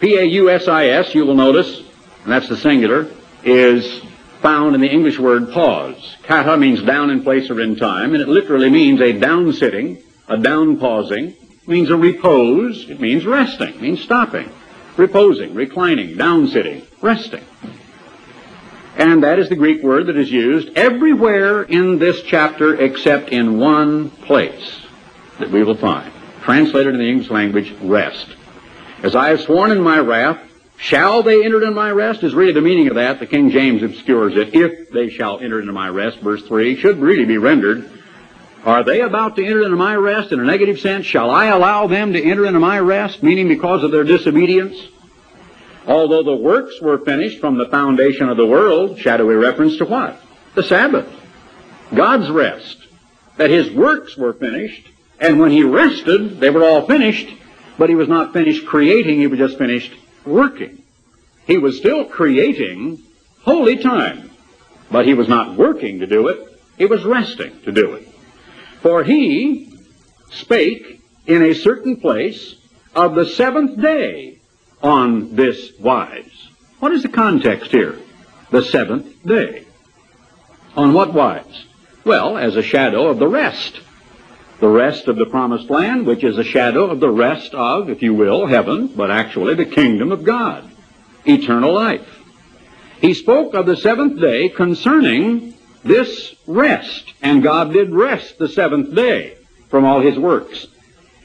[0.00, 1.78] P-A-U-S-I-S, you will notice,
[2.24, 3.08] and that's the singular,
[3.44, 4.02] is
[4.44, 6.18] found in the English word pause.
[6.24, 9.96] Kata means down in place or in time, and it literally means a down sitting,
[10.28, 11.34] a down pausing,
[11.66, 14.52] means a repose, it means resting, means stopping,
[14.98, 17.42] reposing, reclining, down sitting, resting.
[18.98, 23.58] And that is the Greek word that is used everywhere in this chapter except in
[23.58, 24.78] one place
[25.38, 26.12] that we will find.
[26.42, 28.26] Translated in the English language, rest.
[29.02, 30.38] As I have sworn in my wrath,
[30.76, 33.20] Shall they enter into my rest is really the meaning of that.
[33.20, 34.54] The King James obscures it.
[34.54, 37.90] If they shall enter into my rest, verse 3, should really be rendered.
[38.64, 41.06] Are they about to enter into my rest in a negative sense?
[41.06, 44.76] Shall I allow them to enter into my rest, meaning because of their disobedience?
[45.86, 50.18] Although the works were finished from the foundation of the world, shadowy reference to what?
[50.54, 51.08] The Sabbath.
[51.94, 52.78] God's rest.
[53.36, 54.88] That his works were finished,
[55.20, 57.28] and when he rested, they were all finished,
[57.76, 59.92] but he was not finished creating, he was just finished
[60.26, 60.82] working.
[61.46, 63.02] He was still creating
[63.42, 64.30] holy time,
[64.90, 66.60] but he was not working to do it.
[66.78, 68.08] He was resting to do it.
[68.80, 69.72] For he
[70.30, 72.54] spake in a certain place
[72.94, 74.38] of the seventh day
[74.82, 76.48] on this wise.
[76.80, 77.98] What is the context here?
[78.50, 79.64] The seventh day.
[80.76, 81.64] On what wise?
[82.04, 83.80] Well, as a shadow of the rest
[84.60, 88.02] the rest of the promised land, which is a shadow of the rest of, if
[88.02, 90.70] you will, heaven, but actually the kingdom of God,
[91.24, 92.08] eternal life.
[93.00, 98.94] He spoke of the seventh day concerning this rest, and God did rest the seventh
[98.94, 99.36] day
[99.68, 100.66] from all his works.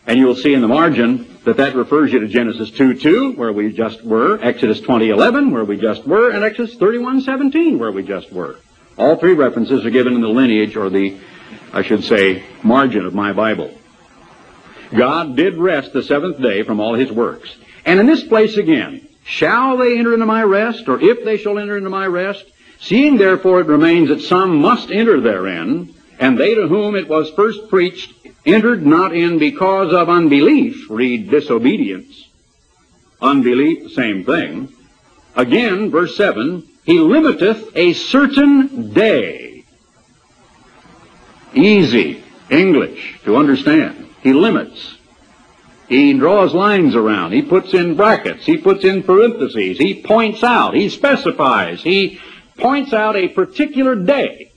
[0.05, 3.71] And you'll see in the margin that that refers you to Genesis 2:2, where we
[3.71, 8.57] just were, Exodus 20:11, where we just were, and Exodus 31:17, where we just were.
[8.97, 11.15] All three references are given in the lineage or the
[11.73, 13.73] I should say, margin of my Bible.
[14.95, 17.55] God did rest the seventh day from all his works.
[17.85, 21.59] And in this place again, shall they enter into my rest, or if they shall
[21.59, 22.45] enter into my rest?
[22.79, 27.29] Seeing therefore it remains that some must enter therein, and they to whom it was
[27.31, 28.13] first preached
[28.45, 32.27] entered not in because of unbelief, read disobedience.
[33.21, 34.73] Unbelief, same thing.
[35.35, 39.48] Again, verse 7, he limiteth a certain day
[41.53, 44.07] easy English to understand.
[44.21, 44.97] He limits.
[45.87, 47.31] He draws lines around.
[47.31, 48.45] He puts in brackets.
[48.45, 49.77] He puts in parentheses.
[49.77, 50.75] He points out.
[50.75, 51.81] He specifies.
[51.81, 52.19] He
[52.57, 54.51] points out a particular day,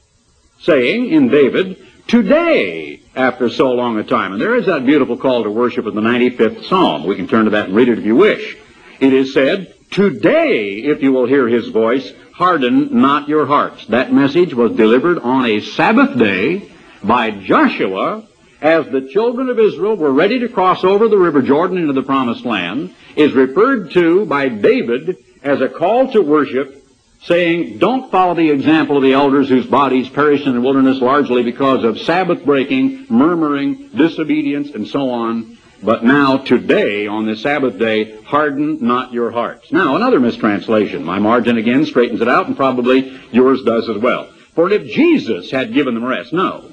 [0.61, 4.33] saying in David, Today after so long a time.
[4.33, 7.05] And there is that beautiful call to worship in the 95th Psalm.
[7.05, 8.57] We can turn to that and read it if you wish.
[9.01, 13.87] It is said, Today, if you will hear his voice, harden not your hearts.
[13.87, 16.71] That message was delivered on a Sabbath day
[17.05, 18.27] by Joshua
[18.61, 22.03] as the children of Israel were ready to cross over the river Jordan into the
[22.03, 26.79] promised land, is referred to by David as a call to worship
[27.23, 31.43] saying, don't follow the example of the elders whose bodies perished in the wilderness largely
[31.43, 35.57] because of Sabbath breaking, murmuring, disobedience, and so on.
[35.83, 39.73] But now, today, on the Sabbath day, harden not your hearts.
[39.73, 41.05] Now, another mistranslation.
[41.05, 44.33] My margin again straightens it out, and probably yours does as well.
[44.55, 46.72] For if Jesus had given them rest, no.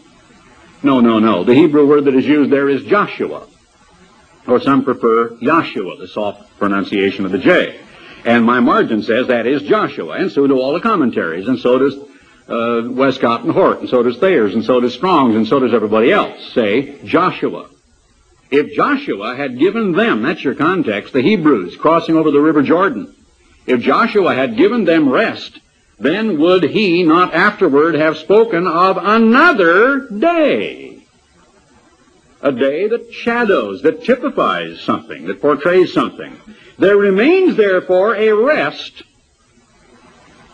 [0.82, 1.44] No, no, no.
[1.44, 3.48] The Hebrew word that is used there is Joshua.
[4.48, 7.80] Or some prefer Joshua, the soft pronunciation of the J.
[8.26, 11.78] And my margin says that is Joshua, and so do all the commentaries, and so
[11.78, 11.96] does
[12.48, 15.74] uh, Westcott and Hort, and so does Thayer's, and so does Strong's, and so does
[15.74, 16.54] everybody else.
[16.54, 17.70] Say Joshua.
[18.52, 23.14] If Joshua had given them, that's your context, the Hebrews crossing over the river Jordan,
[23.68, 25.60] if Joshua had given them rest,
[26.00, 31.00] then would he not afterward have spoken of another day?
[32.42, 36.40] A day that shadows, that typifies something, that portrays something.
[36.78, 39.04] There remains therefore a rest.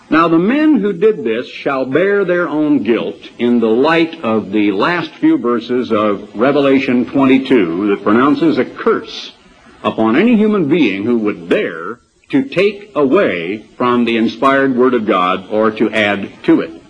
[0.09, 4.51] Now the men who did this shall bear their own guilt in the light of
[4.51, 9.33] the last few verses of Revelation 22 that pronounces a curse
[9.83, 11.99] upon any human being who would dare
[12.43, 16.81] to take away from the inspired Word of God or to add to it.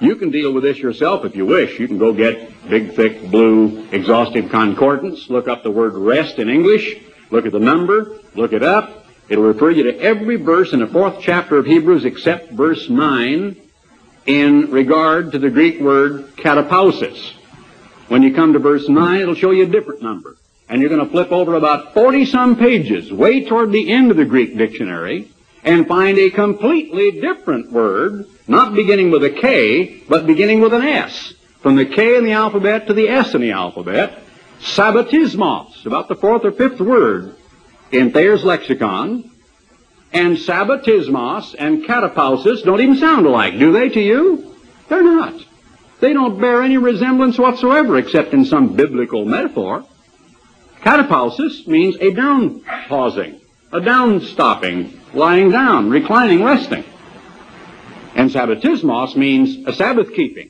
[0.00, 1.78] You can deal with this yourself if you wish.
[1.78, 6.50] You can go get big, thick, blue, exhaustive concordance, look up the word rest in
[6.50, 6.96] English,
[7.30, 9.04] Look at the number, look it up.
[9.28, 13.56] It'll refer you to every verse in the fourth chapter of Hebrews except verse 9
[14.26, 17.32] in regard to the Greek word katapausis.
[18.08, 20.36] When you come to verse 9, it'll show you a different number.
[20.68, 24.16] And you're going to flip over about 40 some pages, way toward the end of
[24.16, 25.30] the Greek dictionary,
[25.62, 30.82] and find a completely different word, not beginning with a K, but beginning with an
[30.82, 31.34] S.
[31.60, 34.22] From the K in the alphabet to the S in the alphabet,
[34.60, 37.34] Sabbatismos, about the fourth or fifth word
[37.92, 39.30] in Thayer's lexicon.
[40.12, 44.54] And sabbatismos and katapausis don't even sound alike, do they to you?
[44.88, 45.34] They're not.
[46.00, 49.84] They don't bear any resemblance whatsoever except in some biblical metaphor.
[50.86, 53.40] Katapausis means a down pausing,
[53.72, 56.84] a down stopping, lying down, reclining, resting.
[58.14, 60.48] And sabbatismos means a Sabbath keeping.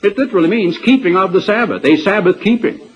[0.00, 2.88] It literally means keeping of the Sabbath, a Sabbath keeping.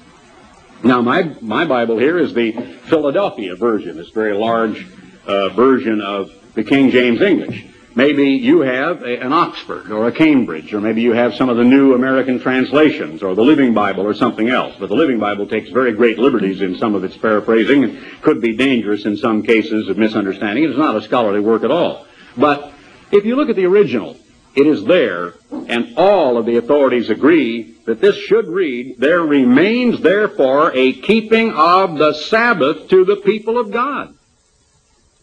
[0.85, 2.53] Now, my, my Bible here is the
[2.85, 3.99] Philadelphia version.
[3.99, 4.87] It's very large
[5.27, 7.65] uh, version of the King James English.
[7.97, 11.57] Maybe you have a, an Oxford or a Cambridge, or maybe you have some of
[11.57, 14.77] the new American translations, or the Living Bible, or something else.
[14.79, 18.43] But the Living Bible takes very great liberties in some of its paraphrasing and could
[18.43, 20.65] be dangerous in some cases of misunderstanding.
[20.65, 22.07] It's not a scholarly work at all.
[22.37, 22.71] But
[23.13, 24.19] if you look at the original,
[24.55, 30.03] it is there, and all of the authorities agree that this should read, There remains
[30.03, 34.15] therefore a keeping of the Sabbath to the people of God.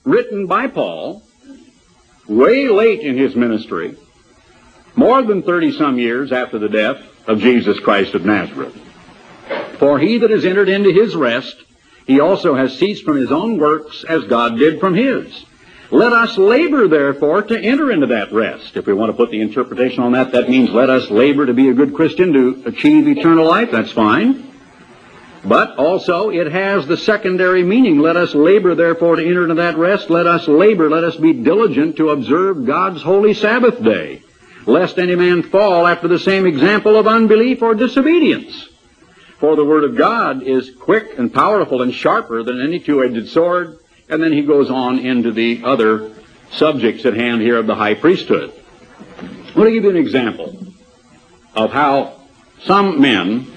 [0.06, 1.22] Written by Paul,
[2.28, 3.98] way late in his ministry,
[4.96, 8.76] more than 30 some years after the death of Jesus Christ of Nazareth.
[9.80, 11.56] For he that has entered into his rest,
[12.06, 15.46] he also has ceased from his own works as God did from his.
[15.92, 18.76] Let us labor, therefore, to enter into that rest.
[18.78, 21.54] If we want to put the interpretation on that, that means let us labor to
[21.54, 23.70] be a good Christian, to achieve eternal life.
[23.72, 24.53] That's fine.
[25.46, 28.00] But also, it has the secondary meaning.
[28.00, 30.10] Let us labor, therefore, to enter into that rest.
[30.10, 34.22] Let us labor, let us be diligent to observe God's holy Sabbath day,
[34.66, 38.70] lest any man fall after the same example of unbelief or disobedience.
[39.40, 43.80] For the Word of God is quick and powerful and sharper than any two-edged sword,
[44.08, 46.12] and then he goes on into the other
[46.52, 48.54] subjects at hand here of the high priesthood.
[49.20, 50.58] I want to give you an example
[51.54, 52.22] of how
[52.62, 53.53] some men,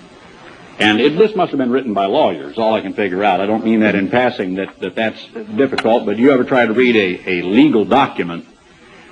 [0.78, 3.40] and it, this must have been written by lawyers, all I can figure out.
[3.40, 6.72] I don't mean that in passing that, that that's difficult, but you ever try to
[6.72, 8.46] read a, a legal document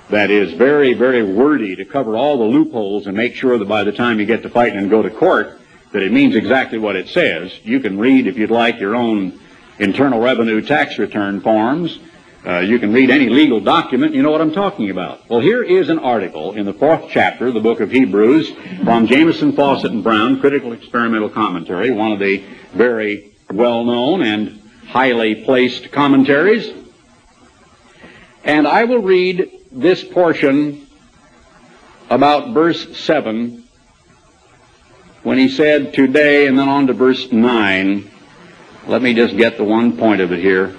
[0.09, 3.83] that is very, very wordy to cover all the loopholes and make sure that by
[3.83, 5.59] the time you get to fighting and go to court,
[5.91, 7.57] that it means exactly what it says.
[7.63, 9.39] You can read, if you'd like, your own
[9.79, 11.99] Internal Revenue tax return forms.
[12.45, 15.27] Uh, you can read any legal document, you know what I'm talking about.
[15.27, 18.51] Well, here is an article in the fourth chapter of the book of Hebrews
[18.83, 25.43] from Jamieson, Fausset, and Brown, Critical Experimental Commentary, one of the very well-known and highly
[25.43, 26.71] placed commentaries.
[28.43, 30.85] And I will read this portion
[32.11, 33.63] about verse 7
[35.23, 38.11] when he said today and then on to verse 9.
[38.85, 40.77] Let me just get the one point of it here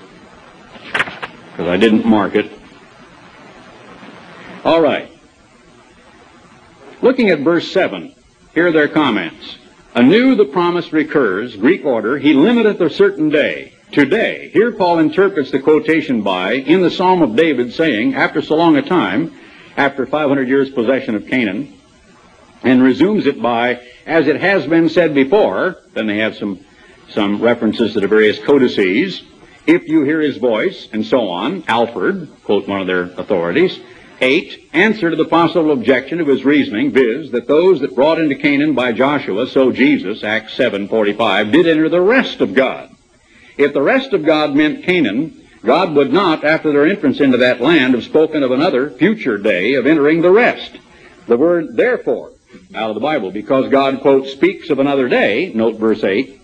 [1.56, 2.52] because I didn't mark it.
[4.62, 5.10] All right.
[7.00, 8.14] Looking at verse 7,
[8.52, 9.56] here are their comments.
[9.94, 13.72] Anew the promise recurs, Greek order, he limiteth a certain day.
[13.90, 18.56] Today, here Paul interprets the quotation by, in the Psalm of David, saying, after so
[18.56, 19.32] long a time,
[19.78, 21.72] after 500 years possession of Canaan,
[22.64, 26.60] and resumes it by, as it has been said before, then they have some,
[27.08, 29.22] some references to the various codices,
[29.66, 33.78] if you hear his voice, and so on, Alford, quote one of their authorities,
[34.20, 34.70] 8.
[34.72, 38.74] Answer to the possible objection of his reasoning, viz., that those that brought into Canaan
[38.74, 42.94] by Joshua, so Jesus, Acts 7.45, did enter the rest of God.
[43.58, 47.60] If the rest of God meant Canaan, God would not, after their entrance into that
[47.60, 50.78] land, have spoken of another future day of entering the rest.
[51.26, 52.32] The word therefore,
[52.74, 56.40] out of the Bible, because God, quote, speaks of another day, note verse 8,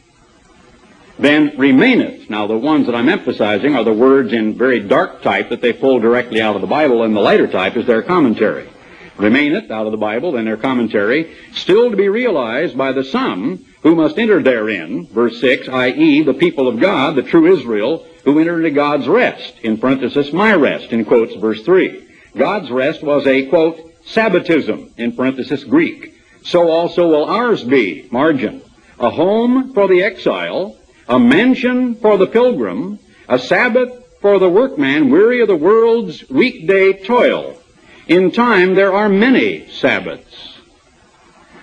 [1.23, 2.29] then remaineth.
[2.29, 5.73] Now, the ones that I'm emphasizing are the words in very dark type that they
[5.73, 8.69] pull directly out of the Bible, and the lighter type is their commentary.
[9.17, 13.65] Remaineth out of the Bible, then their commentary, still to be realized by the some
[13.83, 18.39] who must enter therein, verse 6, i.e., the people of God, the true Israel, who
[18.39, 22.09] enter into God's rest, in parenthesis, my rest, in quotes, verse 3.
[22.37, 26.15] God's rest was a, quote, Sabbatism, in parenthesis, Greek.
[26.45, 28.63] So also will ours be, margin,
[28.99, 30.77] a home for the exile,
[31.09, 32.99] a mansion for the pilgrim,
[33.29, 37.59] a Sabbath for the workman weary of the world's weekday toil.
[38.07, 40.59] In time there are many Sabbaths.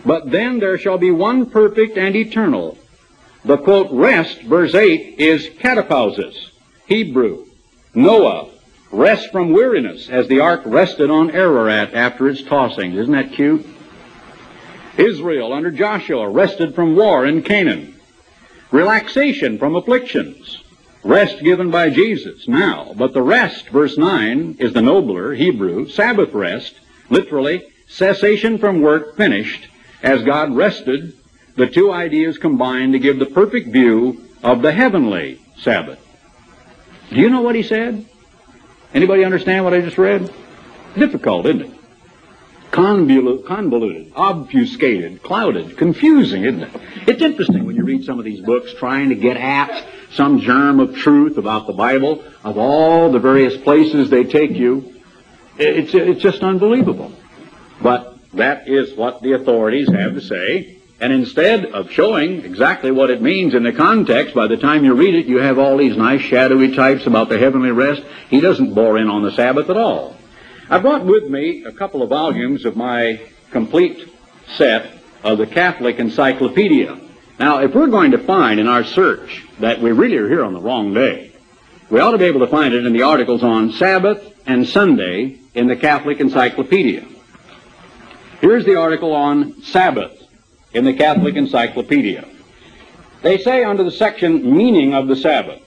[0.05, 2.77] But then there shall be one perfect and eternal.
[3.45, 6.35] The quote, rest, verse 8, is katapausis,
[6.87, 7.45] Hebrew.
[7.93, 8.49] Noah,
[8.91, 12.93] rest from weariness, as the ark rested on Ararat after its tossing.
[12.95, 13.65] Isn't that cute?
[14.97, 17.98] Israel under Joshua rested from war in Canaan
[18.71, 20.61] relaxation from afflictions,
[21.03, 22.93] rest given by Jesus now.
[22.95, 29.17] But the rest, verse 9, is the nobler Hebrew Sabbath rest, literally cessation from work
[29.17, 29.67] finished,
[30.03, 31.13] as God rested,
[31.55, 35.99] the two ideas combined to give the perfect view of the heavenly Sabbath.
[37.09, 38.05] Do you know what he said?
[38.93, 40.31] Anybody understand what I just read?
[40.97, 41.78] Difficult, isn't it?
[42.71, 46.81] Convoluted, obfuscated, clouded, confusing, isn't it?
[47.07, 50.79] It's interesting when you read some of these books trying to get at some germ
[50.79, 54.93] of truth about the Bible, of all the various places they take you.
[55.57, 57.11] It's, it's just unbelievable.
[57.81, 60.77] But that is what the authorities have to say.
[61.01, 64.93] And instead of showing exactly what it means in the context, by the time you
[64.93, 68.03] read it, you have all these nice shadowy types about the heavenly rest.
[68.29, 70.18] He doesn't bore in on the Sabbath at all.
[70.71, 74.07] I brought with me a couple of volumes of my complete
[74.55, 74.91] set
[75.23, 76.95] of the Catholic Encyclopedia.
[77.39, 80.53] Now, if we're going to find in our search that we really are here on
[80.53, 81.31] the wrong day,
[81.89, 85.39] we ought to be able to find it in the articles on Sabbath and Sunday
[85.55, 87.03] in the Catholic Encyclopedia.
[88.39, 90.21] Here's the article on Sabbath
[90.71, 92.27] in the Catholic Encyclopedia.
[93.23, 95.63] They say under the section Meaning of the Sabbath,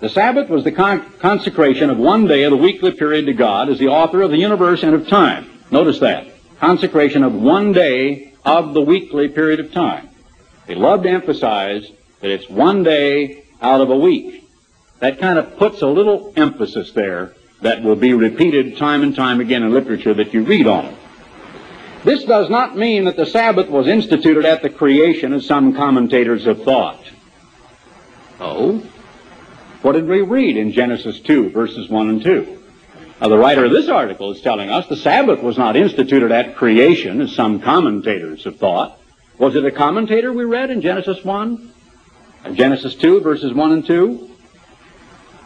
[0.00, 3.68] the Sabbath was the con- consecration of one day of the weekly period to God
[3.68, 5.50] as the author of the universe and of time.
[5.70, 6.26] Notice that.
[6.58, 10.08] Consecration of one day of the weekly period of time.
[10.66, 11.90] They love to emphasize
[12.20, 14.48] that it's one day out of a week.
[15.00, 19.40] That kind of puts a little emphasis there that will be repeated time and time
[19.40, 20.96] again in literature that you read on it.
[22.04, 26.46] This does not mean that the Sabbath was instituted at the creation as some commentators
[26.46, 27.04] have thought.
[28.38, 28.82] Oh,
[29.82, 32.58] what did we read in Genesis 2, verses 1 and 2?
[33.20, 36.56] Now, the writer of this article is telling us the Sabbath was not instituted at
[36.56, 38.98] creation, as some commentators have thought.
[39.38, 41.72] Was it a commentator we read in Genesis 1?
[42.54, 44.30] Genesis 2, verses 1 and 2?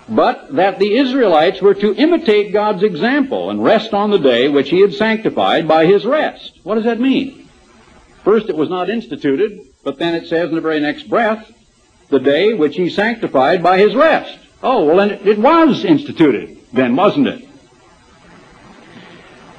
[0.08, 4.70] But that the Israelites were to imitate God's example and rest on the day which
[4.70, 6.60] he had sanctified by his rest.
[6.62, 7.48] What does that mean?
[8.22, 11.50] First, it was not instituted, but then it says in the very next breath,
[12.14, 14.38] the day which he sanctified by his rest.
[14.62, 17.48] Oh, well, then it was instituted then, wasn't it?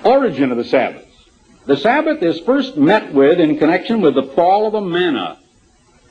[0.03, 1.05] Origin of the Sabbath.
[1.65, 5.37] The Sabbath is first met with in connection with the fall of the manna.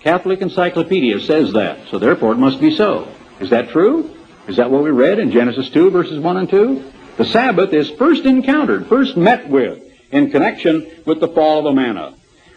[0.01, 3.09] Catholic Encyclopedia says that, so therefore it must be so.
[3.40, 4.14] Is that true?
[4.47, 6.92] Is that what we read in Genesis 2, verses 1 and 2?
[7.16, 11.72] The Sabbath is first encountered, first met with, in connection with the fall of the
[11.72, 12.14] manna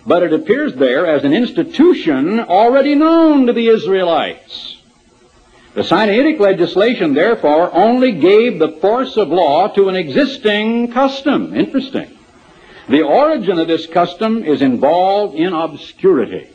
[0.08, 4.78] but it appears there as an institution already known to the Israelites.
[5.74, 11.54] The Sinaitic legislation, therefore, only gave the force of law to an existing custom.
[11.54, 12.18] Interesting.
[12.88, 16.48] The origin of this custom is involved in obscurity.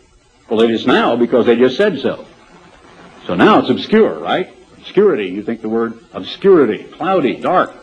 [0.48, 2.26] Well, it is now because they just said so.
[3.26, 4.50] So now it's obscure, right?
[4.78, 7.74] Obscurity, you think the word obscurity, cloudy, dark.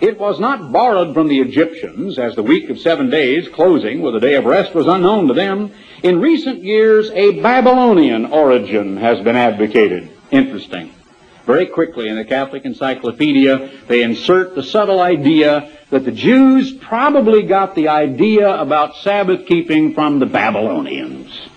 [0.00, 4.16] It was not borrowed from the Egyptians, as the week of seven days, closing with
[4.16, 5.72] a day of rest, was unknown to them.
[6.02, 10.10] In recent years, a Babylonian origin has been advocated.
[10.30, 10.90] Interesting.
[11.46, 17.42] Very quickly in the Catholic Encyclopedia, they insert the subtle idea that the Jews probably
[17.42, 21.48] got the idea about Sabbath keeping from the Babylonians.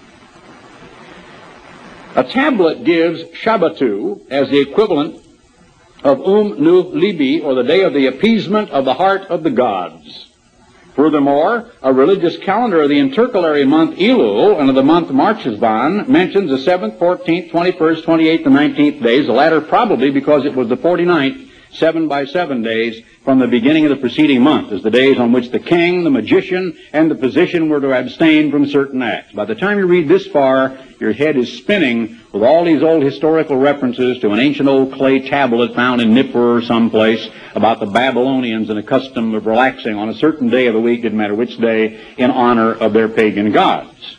[2.16, 5.24] A tablet gives Shabbatu as the equivalent
[6.04, 9.52] of Um Nu Libi, or the day of the appeasement of the heart of the
[9.52, 10.28] gods.
[10.95, 16.50] Furthermore, a religious calendar of the intercalary month Elul and of the month Marchesban mentions
[16.50, 20.78] the 7th, 14th, 21st, 28th, and 19th days, the latter probably because it was the
[20.78, 25.18] 49th, seven by seven days from the beginning of the preceding month, as the days
[25.20, 29.34] on which the king, the magician, and the physician were to abstain from certain acts.
[29.34, 33.03] By the time you read this far, your head is spinning with all these old
[33.03, 37.86] historical references to an ancient old clay tablet found in Nippur or someplace about the
[37.86, 41.36] Babylonians and a custom of relaxing on a certain day of the week, didn't matter
[41.36, 44.18] which day, in honor of their pagan gods.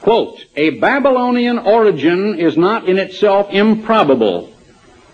[0.00, 4.51] Quote, a Babylonian origin is not in itself improbable,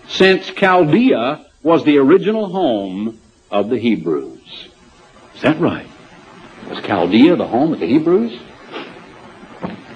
[0.09, 4.69] since Chaldea was the original home of the Hebrews.
[5.35, 5.87] Is that right?
[6.69, 8.37] Was Chaldea the home of the Hebrews?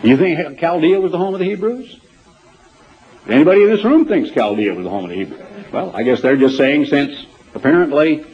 [0.04, 2.00] You think Chaldea was the home of the Hebrews?
[3.28, 5.42] Anybody in this room thinks Chaldea was the home of the Hebrews?
[5.72, 8.26] Well, I guess they're just saying since apparently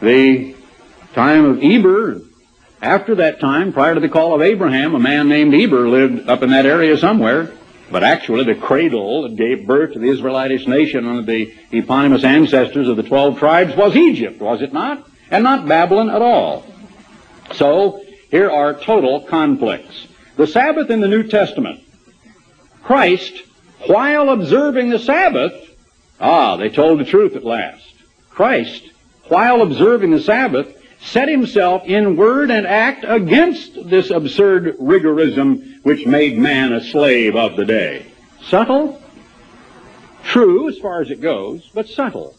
[0.00, 0.54] the
[1.14, 2.22] time of Eber,
[2.80, 6.42] after that time, prior to the call of Abraham, a man named Eber lived up
[6.42, 7.52] in that area somewhere.
[7.92, 12.88] But actually, the cradle that gave birth to the Israelitish nation under the eponymous ancestors
[12.88, 15.06] of the 12 tribes was Egypt, was it not?
[15.30, 16.64] And not Babylon at all.
[17.52, 20.06] So, here are total conflicts.
[20.36, 21.82] The Sabbath in the New Testament.
[22.82, 23.34] Christ,
[23.86, 25.52] while observing the Sabbath,
[26.18, 27.92] ah, they told the truth at last.
[28.30, 28.90] Christ,
[29.28, 36.06] while observing the Sabbath, set himself in word and act against this absurd rigorism which
[36.06, 38.06] made man a slave of the day.
[38.44, 39.00] Subtle?
[40.24, 42.36] True as far as it goes, but subtle.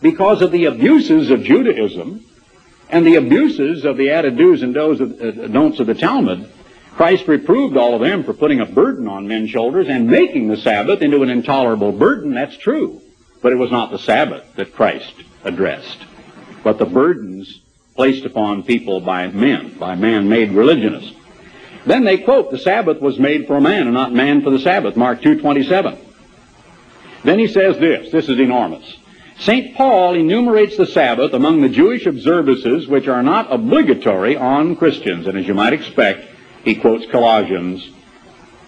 [0.00, 2.24] Because of the abuses of Judaism
[2.88, 6.50] and the abuses of the added do's and don'ts of, uh, don'ts of the Talmud,
[6.92, 10.56] Christ reproved all of them for putting a burden on men's shoulders and making the
[10.56, 12.34] Sabbath into an intolerable burden.
[12.34, 13.00] That's true.
[13.42, 15.14] But it was not the Sabbath that Christ
[15.44, 15.98] addressed,
[16.62, 17.60] but the burdens
[17.94, 21.12] placed upon people by men, by man-made religionists.
[21.86, 24.96] Then they quote, the Sabbath was made for man and not man for the Sabbath,
[24.96, 25.98] Mark 2.27.
[27.24, 28.96] Then he says this, this is enormous.
[29.38, 29.74] St.
[29.74, 35.26] Paul enumerates the Sabbath among the Jewish observances which are not obligatory on Christians.
[35.26, 36.28] And as you might expect,
[36.62, 37.88] he quotes Colossians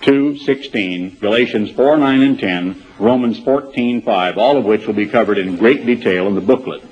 [0.01, 5.37] 2.16, Galatians 4, 9, and 10, Romans 14, 5, all of which will be covered
[5.37, 6.83] in great detail in the booklet.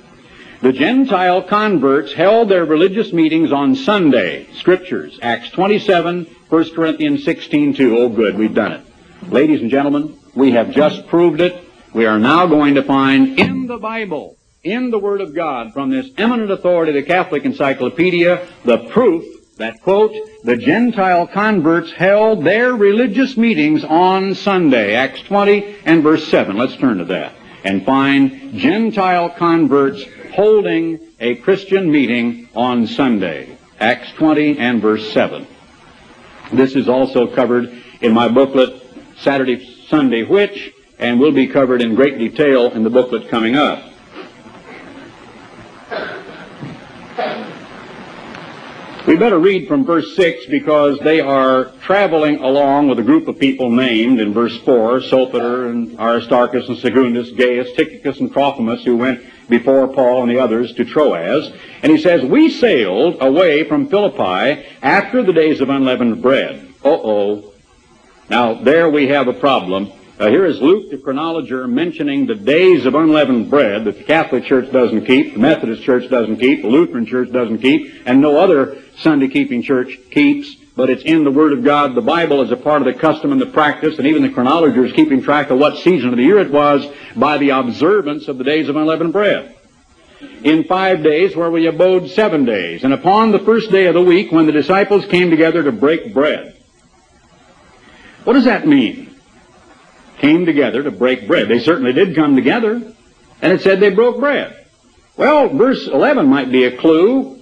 [0.61, 4.45] The Gentile converts held their religious meetings on Sunday.
[4.53, 7.97] Scriptures, Acts 27, 1 Corinthians 16, 2.
[7.97, 8.85] Oh, good, we've done it.
[9.31, 11.63] Ladies and gentlemen, we have just proved it.
[11.95, 15.89] We are now going to find in the Bible, in the Word of God, from
[15.89, 19.25] this eminent authority, the Catholic Encyclopedia, the proof
[19.57, 24.93] that, quote, the Gentile converts held their religious meetings on Sunday.
[24.93, 26.55] Acts 20 and verse 7.
[26.55, 27.33] Let's turn to that
[27.63, 33.57] and find Gentile converts holding a Christian meeting on Sunday.
[33.79, 35.45] Acts 20 and verse 7.
[36.53, 37.71] This is also covered
[38.01, 38.81] in my booklet,
[39.17, 43.91] Saturday, Sunday Which, and will be covered in great detail in the booklet coming up.
[49.07, 53.39] We better read from verse 6 because they are traveling along with a group of
[53.39, 58.95] people named in verse 4, Sopater and Aristarchus and Secundus, Gaius, Tychicus and Trophimus, who
[58.95, 59.21] went
[59.51, 61.51] before Paul and the others to Troas.
[61.83, 66.73] And he says, we sailed away from Philippi after the days of unleavened bread.
[66.83, 67.53] Uh-oh.
[68.29, 69.91] Now, there we have a problem.
[70.17, 74.45] Uh, here is Luke, the chronologer, mentioning the days of unleavened bread that the Catholic
[74.45, 78.37] Church doesn't keep, the Methodist Church doesn't keep, the Lutheran Church doesn't keep, and no
[78.37, 81.95] other Sunday keeping church keeps, but it's in the Word of God.
[81.95, 84.85] The Bible is a part of the custom and the practice, and even the chronologer
[84.85, 88.37] is keeping track of what season of the year it was by the observance of
[88.37, 89.55] the days of unleavened bread.
[90.43, 94.01] In five days, where we abode seven days, and upon the first day of the
[94.01, 96.55] week, when the disciples came together to break bread.
[98.23, 99.11] What does that mean?
[100.21, 101.47] came together to break bread.
[101.47, 102.75] They certainly did come together,
[103.41, 104.67] and it said they broke bread.
[105.17, 107.40] Well, verse 11 might be a clue.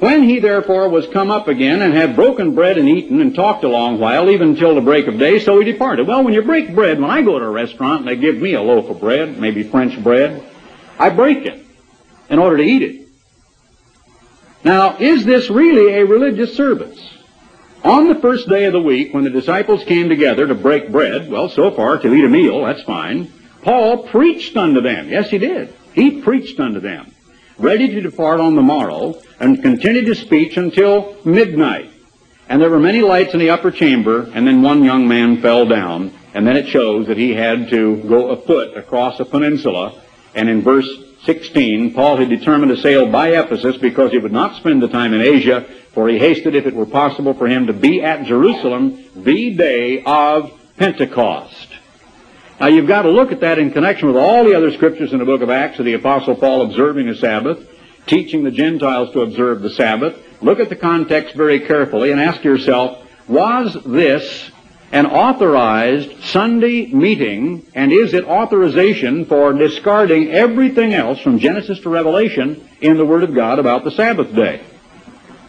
[0.00, 3.64] When he therefore was come up again and had broken bread and eaten and talked
[3.64, 6.06] a long while, even till the break of day, so he departed.
[6.06, 8.54] Well, when you break bread, when I go to a restaurant and they give me
[8.54, 10.42] a loaf of bread, maybe French bread,
[10.98, 11.62] I break it
[12.30, 13.08] in order to eat it.
[14.64, 16.98] Now, is this really a religious service?
[17.84, 21.30] On the first day of the week, when the disciples came together to break bread,
[21.30, 23.30] well, so far, to eat a meal, that's fine,
[23.62, 25.10] Paul preached unto them.
[25.10, 25.74] Yes, he did.
[25.92, 27.12] He preached unto them
[27.60, 31.90] ready to depart on the morrow, and continued his speech until midnight.
[32.48, 35.66] And there were many lights in the upper chamber, and then one young man fell
[35.66, 40.00] down, and then it shows that he had to go afoot across a peninsula,
[40.34, 40.88] and in verse
[41.24, 45.12] 16, Paul had determined to sail by Ephesus because he would not spend the time
[45.12, 49.04] in Asia, for he hasted, if it were possible for him, to be at Jerusalem
[49.14, 51.69] the day of Pentecost.
[52.60, 55.18] Now you've got to look at that in connection with all the other scriptures in
[55.18, 57.66] the book of Acts of the Apostle Paul observing the Sabbath,
[58.06, 60.14] teaching the Gentiles to observe the Sabbath.
[60.42, 64.50] Look at the context very carefully and ask yourself, was this
[64.92, 71.88] an authorized Sunday meeting, and is it authorization for discarding everything else from Genesis to
[71.88, 74.60] Revelation in the Word of God about the Sabbath day?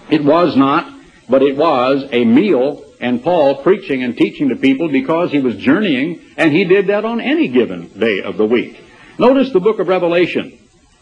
[0.09, 0.93] It was not,
[1.27, 5.55] but it was a meal and Paul preaching and teaching to people because he was
[5.57, 8.79] journeying, and he did that on any given day of the week.
[9.17, 10.57] Notice the book of Revelation,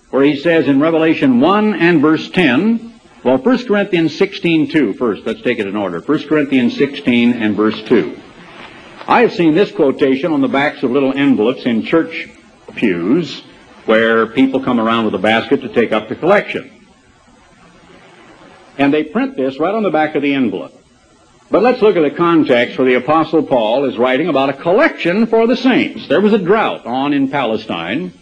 [0.09, 5.25] where he says in Revelation 1 and verse 10, well, 1 Corinthians 16, 2 first.
[5.25, 5.99] Let's take it in order.
[5.99, 8.17] 1 Corinthians 16 and verse 2.
[9.05, 12.29] I have seen this quotation on the backs of little envelopes in church
[12.75, 13.41] pews
[13.85, 16.71] where people come around with a basket to take up the collection.
[18.77, 20.78] And they print this right on the back of the envelope.
[21.51, 25.25] But let's look at the context where the Apostle Paul is writing about a collection
[25.25, 26.07] for the saints.
[26.07, 28.13] There was a drought on in Palestine.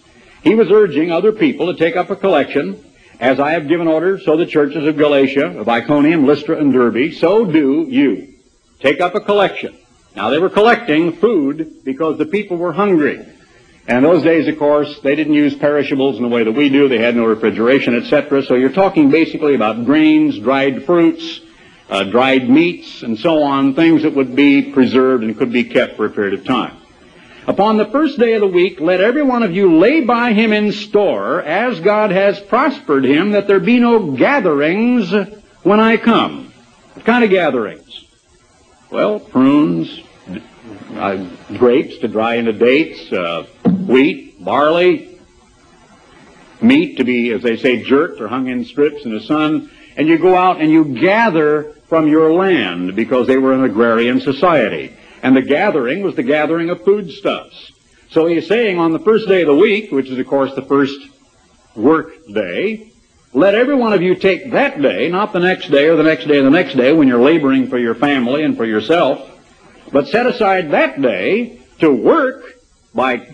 [0.43, 2.81] He was urging other people to take up a collection.
[3.19, 7.13] As I have given orders, so the churches of Galatia, of Iconium, Lystra, and Derbe,
[7.15, 8.35] so do you.
[8.79, 9.75] Take up a collection.
[10.15, 13.25] Now they were collecting food because the people were hungry.
[13.87, 16.87] And those days, of course, they didn't use perishables in the way that we do.
[16.87, 18.43] They had no refrigeration, etc.
[18.43, 21.41] So you're talking basically about grains, dried fruits,
[21.89, 25.95] uh, dried meats, and so on, things that would be preserved and could be kept
[25.95, 26.77] for a period of time.
[27.47, 30.51] Upon the first day of the week, let every one of you lay by him
[30.51, 35.13] in store, as God has prospered him, that there be no gatherings
[35.63, 36.51] when I come.
[36.93, 38.05] What kind of gatherings?
[38.91, 40.01] Well, prunes,
[40.95, 41.25] uh,
[41.57, 45.17] grapes to dry into dates, uh, wheat, barley,
[46.61, 50.09] meat to be, as they say, jerked or hung in strips in the sun, and
[50.09, 54.93] you go out and you gather from your land because they were an agrarian society.
[55.23, 57.71] And the gathering was the gathering of foodstuffs.
[58.11, 60.61] So he's saying on the first day of the week, which is of course the
[60.61, 60.99] first
[61.75, 62.91] work day,
[63.33, 66.27] let every one of you take that day, not the next day or the next
[66.27, 69.29] day or the next day when you're laboring for your family and for yourself,
[69.91, 72.43] but set aside that day to work
[72.95, 73.27] by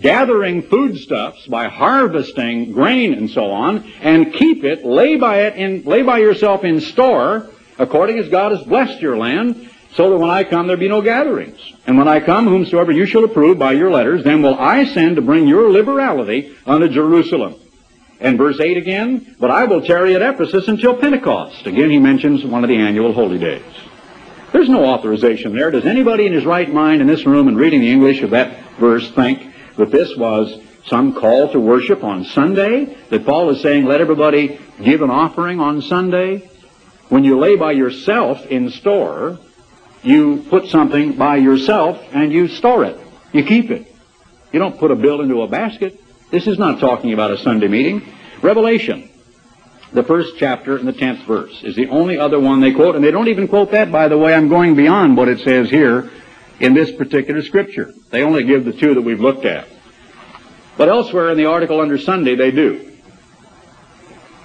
[0.00, 5.84] gathering foodstuffs, by harvesting grain and so on, and keep it, lay by it in,
[5.84, 7.48] lay by yourself in store
[7.78, 11.00] according as God has blessed your land, so that when I come there be no
[11.00, 11.58] gatherings.
[11.86, 15.16] And when I come, whomsoever you shall approve by your letters, then will I send
[15.16, 17.54] to bring your liberality unto Jerusalem.
[18.20, 21.66] And verse 8 again, but I will tarry at Ephesus until Pentecost.
[21.66, 23.62] Again, he mentions one of the annual holy days.
[24.52, 25.70] There's no authorization there.
[25.70, 28.58] Does anybody in his right mind in this room and reading the English of that
[28.78, 32.96] verse think that this was some call to worship on Sunday?
[33.10, 36.48] That Paul is saying, let everybody give an offering on Sunday?
[37.08, 39.38] When you lay by yourself in store,
[40.02, 42.98] you put something by yourself and you store it.
[43.32, 43.94] You keep it.
[44.52, 46.00] You don't put a bill into a basket.
[46.30, 48.02] This is not talking about a Sunday meeting.
[48.42, 49.08] Revelation,
[49.92, 53.04] the first chapter and the tenth verse, is the only other one they quote, and
[53.04, 54.34] they don't even quote that, by the way.
[54.34, 56.10] I'm going beyond what it says here
[56.58, 57.92] in this particular scripture.
[58.10, 59.68] They only give the two that we've looked at.
[60.76, 62.92] But elsewhere in the article under Sunday, they do.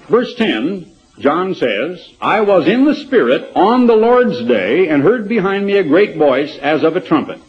[0.07, 0.90] Verse 10
[1.21, 5.77] John says, I was in the Spirit on the Lord's day and heard behind me
[5.77, 7.39] a great voice as of a trumpet.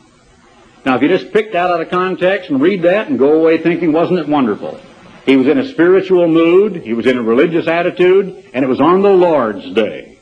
[0.84, 3.58] Now, if you just pick that out of context and read that and go away
[3.58, 4.80] thinking, wasn't it wonderful?
[5.24, 8.80] He was in a spiritual mood, he was in a religious attitude, and it was
[8.80, 10.18] on the Lord's day.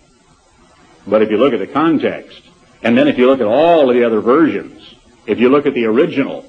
[1.07, 2.43] But if you look at the context,
[2.83, 4.95] and then if you look at all of the other versions,
[5.27, 6.45] if you look at the original,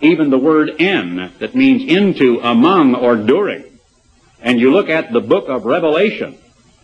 [0.00, 3.64] even the word in, that means into, among, or during,
[4.40, 6.36] and you look at the book of Revelation,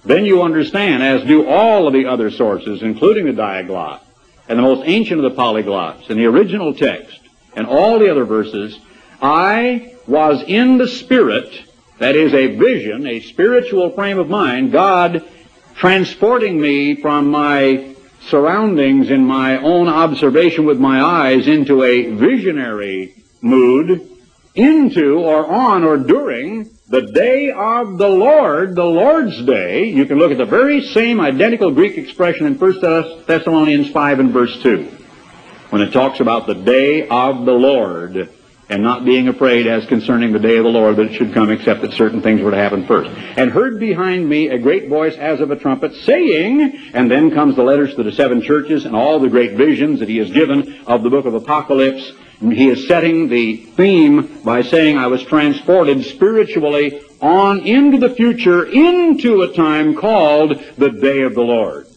[0.09, 4.01] then you understand, as do all of the other sources, including the diaglott,
[4.49, 7.21] and the most ancient of the polyglots, and the original text,
[7.55, 8.79] and all the other verses,
[9.21, 11.53] I was in the Spirit,
[11.99, 14.73] that is a vision, a spiritual frame of mind.
[14.73, 15.25] God
[15.75, 17.95] transporting me from my
[18.29, 24.11] surroundings in my own observation with my eyes into a visionary mood,
[24.55, 29.85] into or on or during the day of the Lord, the Lord's day.
[29.89, 32.81] You can look at the very same identical Greek expression in 1
[33.27, 34.97] Thessalonians 5 and verse 2
[35.69, 38.31] when it talks about the day of the Lord
[38.71, 41.51] and not being afraid as concerning the day of the Lord that it should come
[41.51, 43.11] except that certain things were to happen first.
[43.11, 47.57] And heard behind me a great voice as of a trumpet saying, and then comes
[47.57, 50.85] the letters to the seven churches and all the great visions that he has given
[50.87, 52.13] of the book of Apocalypse.
[52.41, 58.65] He is setting the theme by saying, I was transported spiritually on into the future,
[58.65, 61.89] into a time called the day of the Lord.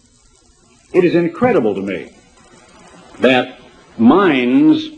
[0.94, 2.10] It is incredible to me
[3.20, 3.60] that
[3.98, 4.90] minds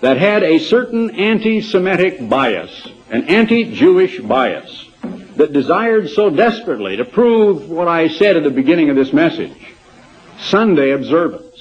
[0.00, 4.88] that had a certain anti-Semitic bias, an anti-Jewish bias,
[5.36, 9.56] that desired so desperately to prove what I said at the beginning of this message,
[10.40, 11.51] Sunday observance,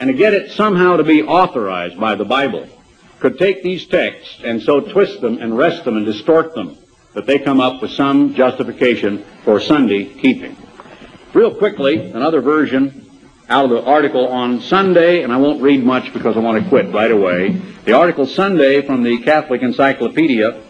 [0.00, 2.66] and to get it somehow to be authorized by the Bible,
[3.20, 6.76] could take these texts and so twist them and wrest them and distort them
[7.12, 10.56] that they come up with some justification for Sunday keeping.
[11.34, 13.06] Real quickly, another version
[13.48, 16.68] out of the article on Sunday, and I won't read much because I want to
[16.68, 17.50] quit right away.
[17.84, 20.62] The article Sunday from the Catholic Encyclopedia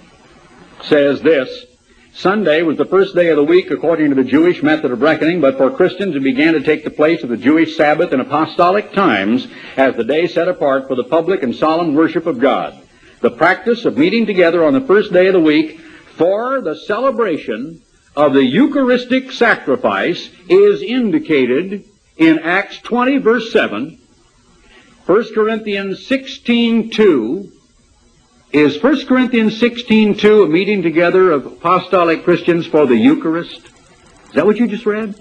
[0.82, 1.66] says this,
[2.12, 5.40] Sunday was the first day of the week according to the Jewish method of reckoning,
[5.40, 8.92] but for Christians it began to take the place of the Jewish Sabbath in apostolic
[8.92, 9.46] times
[9.76, 12.76] as the day set apart for the public and solemn worship of God.
[13.20, 15.80] The practice of meeting together on the first day of the week
[16.16, 17.80] for the celebration
[18.16, 21.84] of the Eucharistic sacrifice is indicated
[22.16, 23.98] in Acts 20 verse 7,
[25.06, 27.52] 1 Corinthians 16 2,
[28.52, 33.68] is 1 Corinthians 16 2 a meeting together of apostolic Christians for the Eucharist?
[34.28, 35.14] Is that what you just read?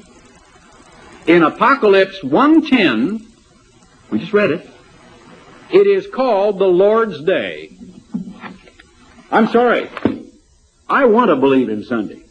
[1.27, 3.23] In Apocalypse 1.10,
[4.09, 4.67] we just read it,
[5.71, 7.71] it is called the Lord's Day.
[9.32, 9.89] I'm sorry.
[10.88, 12.23] I want to believe in Sunday.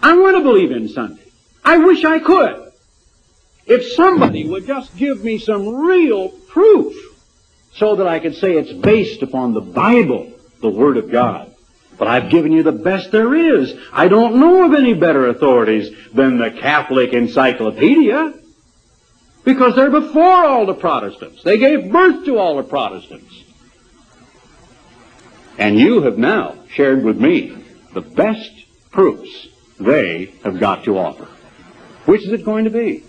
[0.00, 1.24] I want to believe in Sunday.
[1.64, 2.70] I wish I could.
[3.66, 6.94] If somebody would just give me some real proof
[7.76, 11.54] so that I could say it's based upon the Bible, the Word of God.
[11.98, 13.74] But I've given you the best there is.
[13.92, 18.34] I don't know of any better authorities than the Catholic Encyclopedia.
[19.44, 21.42] Because they're before all the Protestants.
[21.42, 23.44] They gave birth to all the Protestants.
[25.58, 27.56] And you have now shared with me
[27.94, 28.52] the best
[28.90, 29.48] proofs
[29.78, 31.28] they have got to offer.
[32.04, 33.04] Which is it going to be?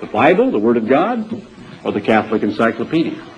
[0.00, 1.42] The Bible, the Word of God,
[1.84, 3.33] or the Catholic Encyclopedia?